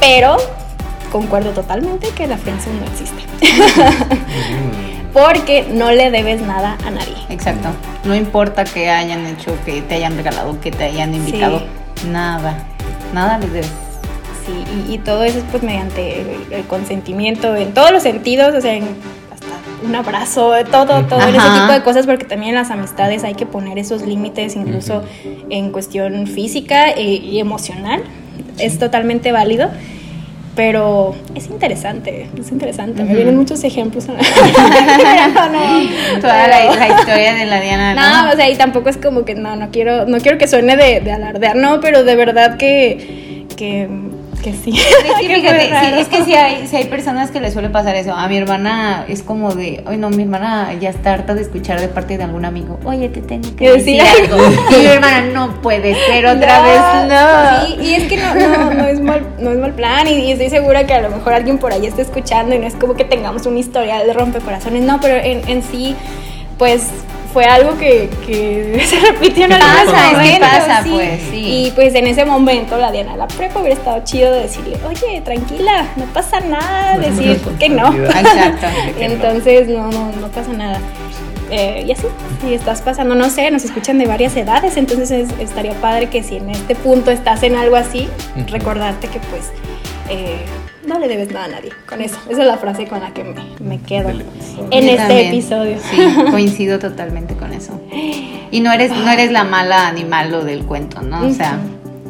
pero 0.00 0.36
concuerdo 1.12 1.50
totalmente 1.50 2.08
que 2.16 2.26
la 2.26 2.36
friendzone 2.36 2.80
no 2.80 2.86
existe. 2.86 3.22
Porque 5.16 5.66
no 5.72 5.90
le 5.92 6.10
debes 6.10 6.42
nada 6.42 6.76
a 6.86 6.90
nadie. 6.90 7.16
Exacto. 7.30 7.68
No 8.04 8.14
importa 8.14 8.64
que 8.64 8.90
hayan 8.90 9.24
hecho, 9.24 9.56
que 9.64 9.80
te 9.80 9.94
hayan 9.94 10.14
regalado, 10.14 10.60
que 10.60 10.70
te 10.70 10.84
hayan 10.84 11.14
invitado. 11.14 11.62
Nada. 12.10 12.58
Nada 13.14 13.38
les 13.38 13.50
debes. 13.50 13.70
Sí, 14.44 14.52
y, 14.90 14.94
y 14.94 14.98
todo 14.98 15.24
eso 15.24 15.38
es 15.38 15.44
pues 15.50 15.62
mediante 15.62 16.20
el, 16.20 16.52
el 16.52 16.64
consentimiento 16.66 17.56
en 17.56 17.72
todos 17.72 17.92
los 17.92 18.02
sentidos, 18.02 18.54
o 18.54 18.60
sea, 18.60 18.74
en 18.74 18.84
hasta 19.32 19.46
un 19.86 19.94
abrazo, 19.94 20.52
todo, 20.70 21.02
todo 21.06 21.20
en 21.22 21.30
ese 21.30 21.38
Ajá. 21.38 21.60
tipo 21.62 21.72
de 21.72 21.82
cosas, 21.82 22.04
porque 22.04 22.26
también 22.26 22.50
en 22.50 22.56
las 22.56 22.70
amistades 22.70 23.24
hay 23.24 23.34
que 23.34 23.46
poner 23.46 23.78
esos 23.78 24.02
límites, 24.02 24.54
incluso 24.54 25.02
en 25.48 25.70
cuestión 25.72 26.26
física 26.26 26.90
e- 26.90 27.02
y 27.02 27.40
emocional. 27.40 28.02
Es 28.58 28.78
totalmente 28.78 29.32
válido. 29.32 29.70
Pero 30.56 31.14
es 31.34 31.48
interesante, 31.48 32.28
es 32.40 32.50
interesante. 32.50 33.04
Me 33.04 33.14
vienen 33.14 33.36
muchos 33.36 33.62
ejemplos. 33.62 34.06
no, 34.08 34.14
no. 34.14 36.20
Toda 36.20 36.46
Pero- 36.46 36.74
la 36.74 36.88
historia 36.88 37.34
de 37.34 37.44
la 37.44 37.60
Diana. 37.60 37.94
No, 38.26 38.32
o 38.32 38.36
sea, 38.36 38.48
y 38.48 38.56
tampoco 38.56 38.88
es 38.88 38.96
como 38.96 39.24
que 39.24 39.34
no, 39.34 39.54
no 39.54 39.70
quiero, 39.70 40.06
no 40.06 40.18
quiero 40.18 40.38
que 40.38 40.48
suene 40.48 40.76
de, 40.76 41.00
de 41.00 41.12
alardear, 41.12 41.56
no, 41.56 41.80
pero 41.80 42.02
de 42.04 42.16
verdad 42.16 42.56
que, 42.56 43.44
que, 43.56 43.86
que 44.36 44.52
sí. 44.52 44.70
Es 44.76 45.20
que 45.20 45.26
Que 45.40 45.48
fue 45.48 45.60
fíjate, 45.60 45.94
sí, 45.94 46.00
es 46.00 46.08
que 46.08 46.24
sí 46.24 46.34
hay, 46.34 46.66
sí 46.66 46.76
hay 46.76 46.84
personas 46.86 47.30
que 47.30 47.40
les 47.40 47.52
suele 47.52 47.68
pasar 47.70 47.94
eso. 47.96 48.12
A 48.12 48.28
mi 48.28 48.36
hermana 48.38 49.04
es 49.08 49.22
como 49.22 49.54
de, 49.54 49.84
ay 49.86 49.96
no, 49.98 50.10
mi 50.10 50.22
hermana 50.22 50.72
ya 50.74 50.90
está 50.90 51.12
harta 51.14 51.34
de 51.34 51.42
escuchar 51.42 51.80
de 51.80 51.88
parte 51.88 52.16
de 52.16 52.24
algún 52.24 52.44
amigo, 52.44 52.78
oye, 52.84 53.08
te 53.08 53.20
tengo 53.20 53.48
que 53.50 53.56
Que 53.56 53.72
decir 53.72 54.02
decir 54.02 54.24
algo. 54.24 54.36
Y 54.70 54.74
mi 54.80 54.86
hermana, 54.86 55.20
no 55.32 55.60
puede 55.60 55.94
ser 56.06 56.26
otra 56.26 56.58
No, 56.58 56.64
vez, 56.64 57.08
no. 57.12 57.66
Sí, 57.66 57.88
y 57.88 57.94
es 57.94 58.04
que 58.04 58.16
no, 58.16 58.34
no, 58.34 58.74
no 58.74 58.84
es 58.86 59.00
mal, 59.00 59.26
no 59.38 59.50
es 59.50 59.58
mal 59.58 59.72
plan, 59.72 60.06
y, 60.06 60.12
y 60.12 60.32
estoy 60.32 60.50
segura 60.50 60.86
que 60.86 60.94
a 60.94 61.00
lo 61.02 61.10
mejor 61.10 61.32
alguien 61.34 61.58
por 61.58 61.72
ahí 61.72 61.86
está 61.86 62.02
escuchando 62.02 62.54
y 62.54 62.58
no 62.58 62.66
es 62.66 62.74
como 62.74 62.94
que 62.94 63.04
tengamos 63.04 63.46
un 63.46 63.56
historial 63.58 64.06
de 64.06 64.12
rompecorazones, 64.12 64.82
no, 64.82 65.00
pero 65.00 65.16
en, 65.16 65.48
en 65.48 65.62
sí, 65.62 65.94
pues 66.58 66.88
fue 67.32 67.44
algo 67.44 67.76
que, 67.78 68.08
que 68.26 68.84
se 68.88 68.98
repitió 69.00 69.44
en 69.44 69.50
Pasa, 69.50 70.08
algún 70.08 70.22
es 70.22 70.28
que 70.32 70.38
momento, 70.40 70.46
pasa, 70.46 70.84
pues, 70.88 71.20
sí. 71.30 71.66
Y 71.66 71.70
pues 71.72 71.94
en 71.94 72.06
ese 72.06 72.24
momento 72.24 72.76
la 72.78 72.90
Diana 72.92 73.12
de 73.12 73.18
la 73.18 73.28
prepa 73.28 73.60
hubiera 73.60 73.76
estado 73.76 74.00
chido 74.04 74.32
de 74.32 74.42
decirle, 74.42 74.76
oye, 74.88 75.20
tranquila, 75.22 75.86
no 75.96 76.04
pasa 76.06 76.40
nada, 76.40 76.96
No 76.96 77.00
decir 77.02 77.40
que 77.58 77.68
no. 77.68 77.92
Exacto. 78.04 78.66
Entonces, 78.98 79.68
no, 79.68 79.90
no, 79.90 80.12
no 80.20 80.28
pasa 80.28 80.52
nada. 80.52 80.80
Eh, 81.50 81.84
y 81.86 81.92
así, 81.92 82.02
si 82.44 82.54
estás 82.54 82.82
pasando, 82.82 83.14
no 83.14 83.30
sé, 83.30 83.50
nos 83.52 83.64
escuchan 83.64 83.98
de 83.98 84.06
varias 84.06 84.34
edades, 84.36 84.76
entonces 84.76 85.10
es- 85.12 85.38
estaría 85.38 85.74
padre 85.74 86.08
que 86.08 86.22
si 86.24 86.38
en 86.38 86.50
este 86.50 86.74
punto 86.74 87.12
estás 87.12 87.44
en 87.44 87.54
algo 87.54 87.76
así, 87.76 88.08
recordarte 88.48 89.06
que 89.06 89.20
pues 89.20 89.52
eh, 90.08 90.38
no 90.86 90.98
le 90.98 91.08
debes 91.08 91.30
nada 91.32 91.46
a 91.46 91.48
nadie. 91.48 91.70
Con 91.88 92.00
eso, 92.00 92.16
esa 92.28 92.42
es 92.42 92.46
la 92.46 92.56
frase 92.58 92.86
con 92.86 93.00
la 93.00 93.12
que 93.12 93.24
me, 93.24 93.34
me 93.60 93.80
quedo 93.80 94.10
en 94.10 94.18
Yo 94.18 94.24
este 94.70 94.96
también. 94.96 95.26
episodio. 95.28 95.76
Sí, 95.90 95.98
coincido 96.30 96.78
totalmente 96.78 97.34
con 97.34 97.52
eso. 97.52 97.80
Y 98.50 98.60
no 98.60 98.72
eres, 98.72 98.90
no 98.92 99.10
eres 99.10 99.32
la 99.32 99.44
mala 99.44 99.92
ni 99.92 100.04
malo 100.04 100.44
del 100.44 100.64
cuento, 100.64 101.02
¿no? 101.02 101.26
O 101.26 101.30
sea, 101.32 101.58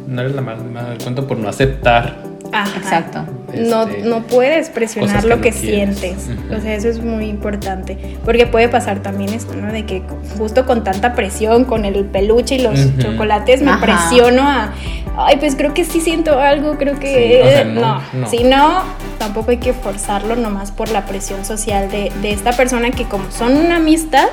No 0.07 0.21
eres 0.21 0.35
la 0.35 0.41
mala 0.41 0.89
del 0.89 0.97
cuento 0.99 1.27
por 1.27 1.37
no 1.37 1.49
aceptar. 1.49 2.26
Ajá. 2.51 2.77
exacto. 2.77 3.25
No, 3.57 3.83
Este, 3.83 4.01
no 4.03 4.23
puedes 4.23 4.69
presionar 4.69 5.21
que 5.21 5.27
lo 5.27 5.35
no 5.37 5.41
que 5.41 5.51
quieres. 5.51 5.97
sientes. 5.99 6.29
O 6.55 6.61
sea, 6.61 6.73
eso 6.75 6.89
es 6.89 6.99
muy 7.01 7.25
importante. 7.25 8.17
Porque 8.25 8.45
puede 8.45 8.67
pasar 8.69 9.01
también 9.01 9.33
esto, 9.33 9.53
¿no? 9.55 9.71
De 9.71 9.85
que 9.85 10.03
justo 10.37 10.65
con 10.65 10.83
tanta 10.83 11.13
presión, 11.15 11.63
con 11.65 11.85
el 11.85 12.05
peluche 12.05 12.55
y 12.55 12.59
los 12.59 12.97
chocolates, 12.99 13.61
me 13.61 13.71
Ajá. 13.71 13.81
presiono 13.81 14.41
a. 14.43 14.73
Ay, 15.19 15.37
pues 15.37 15.55
creo 15.55 15.73
que 15.73 15.83
sí 15.85 15.99
siento 16.01 16.39
algo, 16.39 16.77
creo 16.77 16.99
que. 16.99 17.41
Sí, 17.41 17.47
o 17.47 17.49
sea, 17.51 17.63
no, 17.63 17.81
no, 17.81 18.01
no. 18.13 18.29
Si 18.29 18.43
no, 18.43 18.83
tampoco 19.17 19.51
hay 19.51 19.57
que 19.57 19.73
forzarlo 19.73 20.35
nomás 20.35 20.71
por 20.71 20.89
la 20.89 21.05
presión 21.05 21.43
social 21.45 21.89
de, 21.89 22.11
de 22.21 22.31
esta 22.31 22.51
persona 22.51 22.91
que, 22.91 23.05
como 23.05 23.31
son 23.31 23.55
una 23.57 23.77
amistad, 23.77 24.27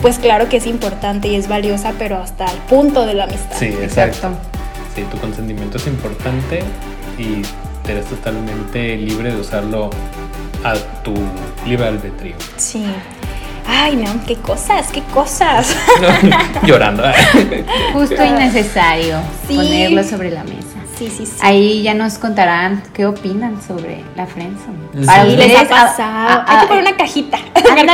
pues 0.00 0.18
claro 0.18 0.48
que 0.48 0.56
es 0.58 0.66
importante 0.66 1.28
y 1.28 1.34
es 1.34 1.48
valiosa, 1.48 1.92
pero 1.98 2.16
hasta 2.22 2.44
el 2.46 2.58
punto 2.68 3.04
de 3.06 3.14
la 3.14 3.24
amistad. 3.24 3.56
Sí, 3.58 3.66
exacto. 3.66 4.28
Exacto. 4.28 4.38
Sí, 4.94 5.02
tu 5.10 5.18
consentimiento 5.18 5.76
es 5.76 5.86
importante 5.88 6.60
y 7.18 7.42
eres 7.88 8.06
totalmente 8.06 8.96
libre 8.96 9.32
de 9.32 9.40
usarlo 9.40 9.90
a 10.64 10.74
tu 11.02 11.14
libre 11.66 11.86
albedrío. 11.86 12.36
Sí. 12.56 12.84
Ay, 13.68 13.96
no, 13.96 14.24
qué 14.26 14.36
cosas, 14.36 14.88
qué 14.92 15.02
cosas. 15.12 15.76
Llorando. 16.64 17.02
Justo 17.92 18.24
y 18.24 18.30
necesario 18.30 19.18
Sí. 19.48 19.56
ponerlo 19.56 20.04
sobre 20.04 20.30
la 20.30 20.44
mesa. 20.44 20.65
Sí, 20.98 21.10
sí, 21.14 21.26
sí. 21.26 21.32
Ahí 21.42 21.82
ya 21.82 21.92
nos 21.92 22.14
contarán 22.16 22.82
qué 22.94 23.04
opinan 23.04 23.60
sobre 23.62 24.02
la 24.16 24.26
friendzone. 24.26 24.78
Sí, 24.94 25.36
les 25.36 25.54
ha 25.54 25.60
a- 25.60 25.68
pasado. 25.68 26.08
a- 26.28 26.44
Hay 26.48 26.60
que 26.60 26.66
poner 26.68 26.82
una 26.84 26.96
cajita. 26.96 27.38
para 27.54 27.92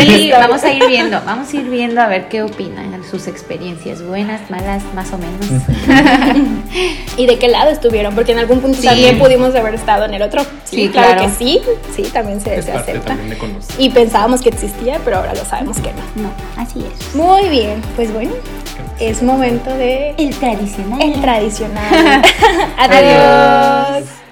sí, 0.00 0.30
vamos 0.30 0.62
a 0.62 0.72
ir 0.72 0.86
viendo, 0.86 1.20
vamos 1.26 1.52
a 1.52 1.56
ir 1.56 1.68
viendo 1.68 2.00
a 2.00 2.06
ver 2.06 2.28
qué 2.28 2.42
opinan, 2.42 3.02
sus 3.10 3.26
experiencias, 3.26 4.00
buenas, 4.02 4.48
malas, 4.50 4.82
más 4.94 5.08
o 5.12 5.18
menos. 5.18 5.62
¿Y 7.16 7.26
de 7.26 7.38
qué 7.38 7.48
lado 7.48 7.70
estuvieron? 7.70 8.14
Porque 8.14 8.32
en 8.32 8.38
algún 8.38 8.60
punto 8.60 8.78
Sí. 8.80 8.86
también 8.86 9.18
pudimos 9.18 9.54
haber 9.54 9.74
estado 9.74 10.04
en 10.04 10.14
el 10.14 10.22
otro. 10.22 10.42
Sí, 10.64 10.76
Sí, 10.86 10.88
claro, 10.90 11.14
claro. 11.14 11.26
que 11.26 11.34
sí. 11.44 11.60
Sí, 11.96 12.02
también 12.12 12.40
se, 12.40 12.62
se 12.62 12.72
acepta. 12.72 13.14
también. 13.16 13.38
Y 13.78 13.90
pensábamos 13.90 14.40
que 14.42 14.50
existía, 14.50 15.00
pero 15.04 15.16
ahora 15.18 15.34
lo 15.34 15.44
sabemos 15.44 15.78
que 15.78 15.90
no. 15.92 16.22
No, 16.22 16.30
así 16.62 16.84
es. 16.84 17.14
Muy 17.14 17.48
bien, 17.48 17.82
pues 17.96 18.12
bueno, 18.12 18.32
es 19.00 19.22
momento 19.22 19.70
de 19.70 20.14
El 20.18 20.34
tradicional. 20.36 21.00
el 21.02 21.20
tradicional. 21.20 22.22
Adiós. 22.76 24.25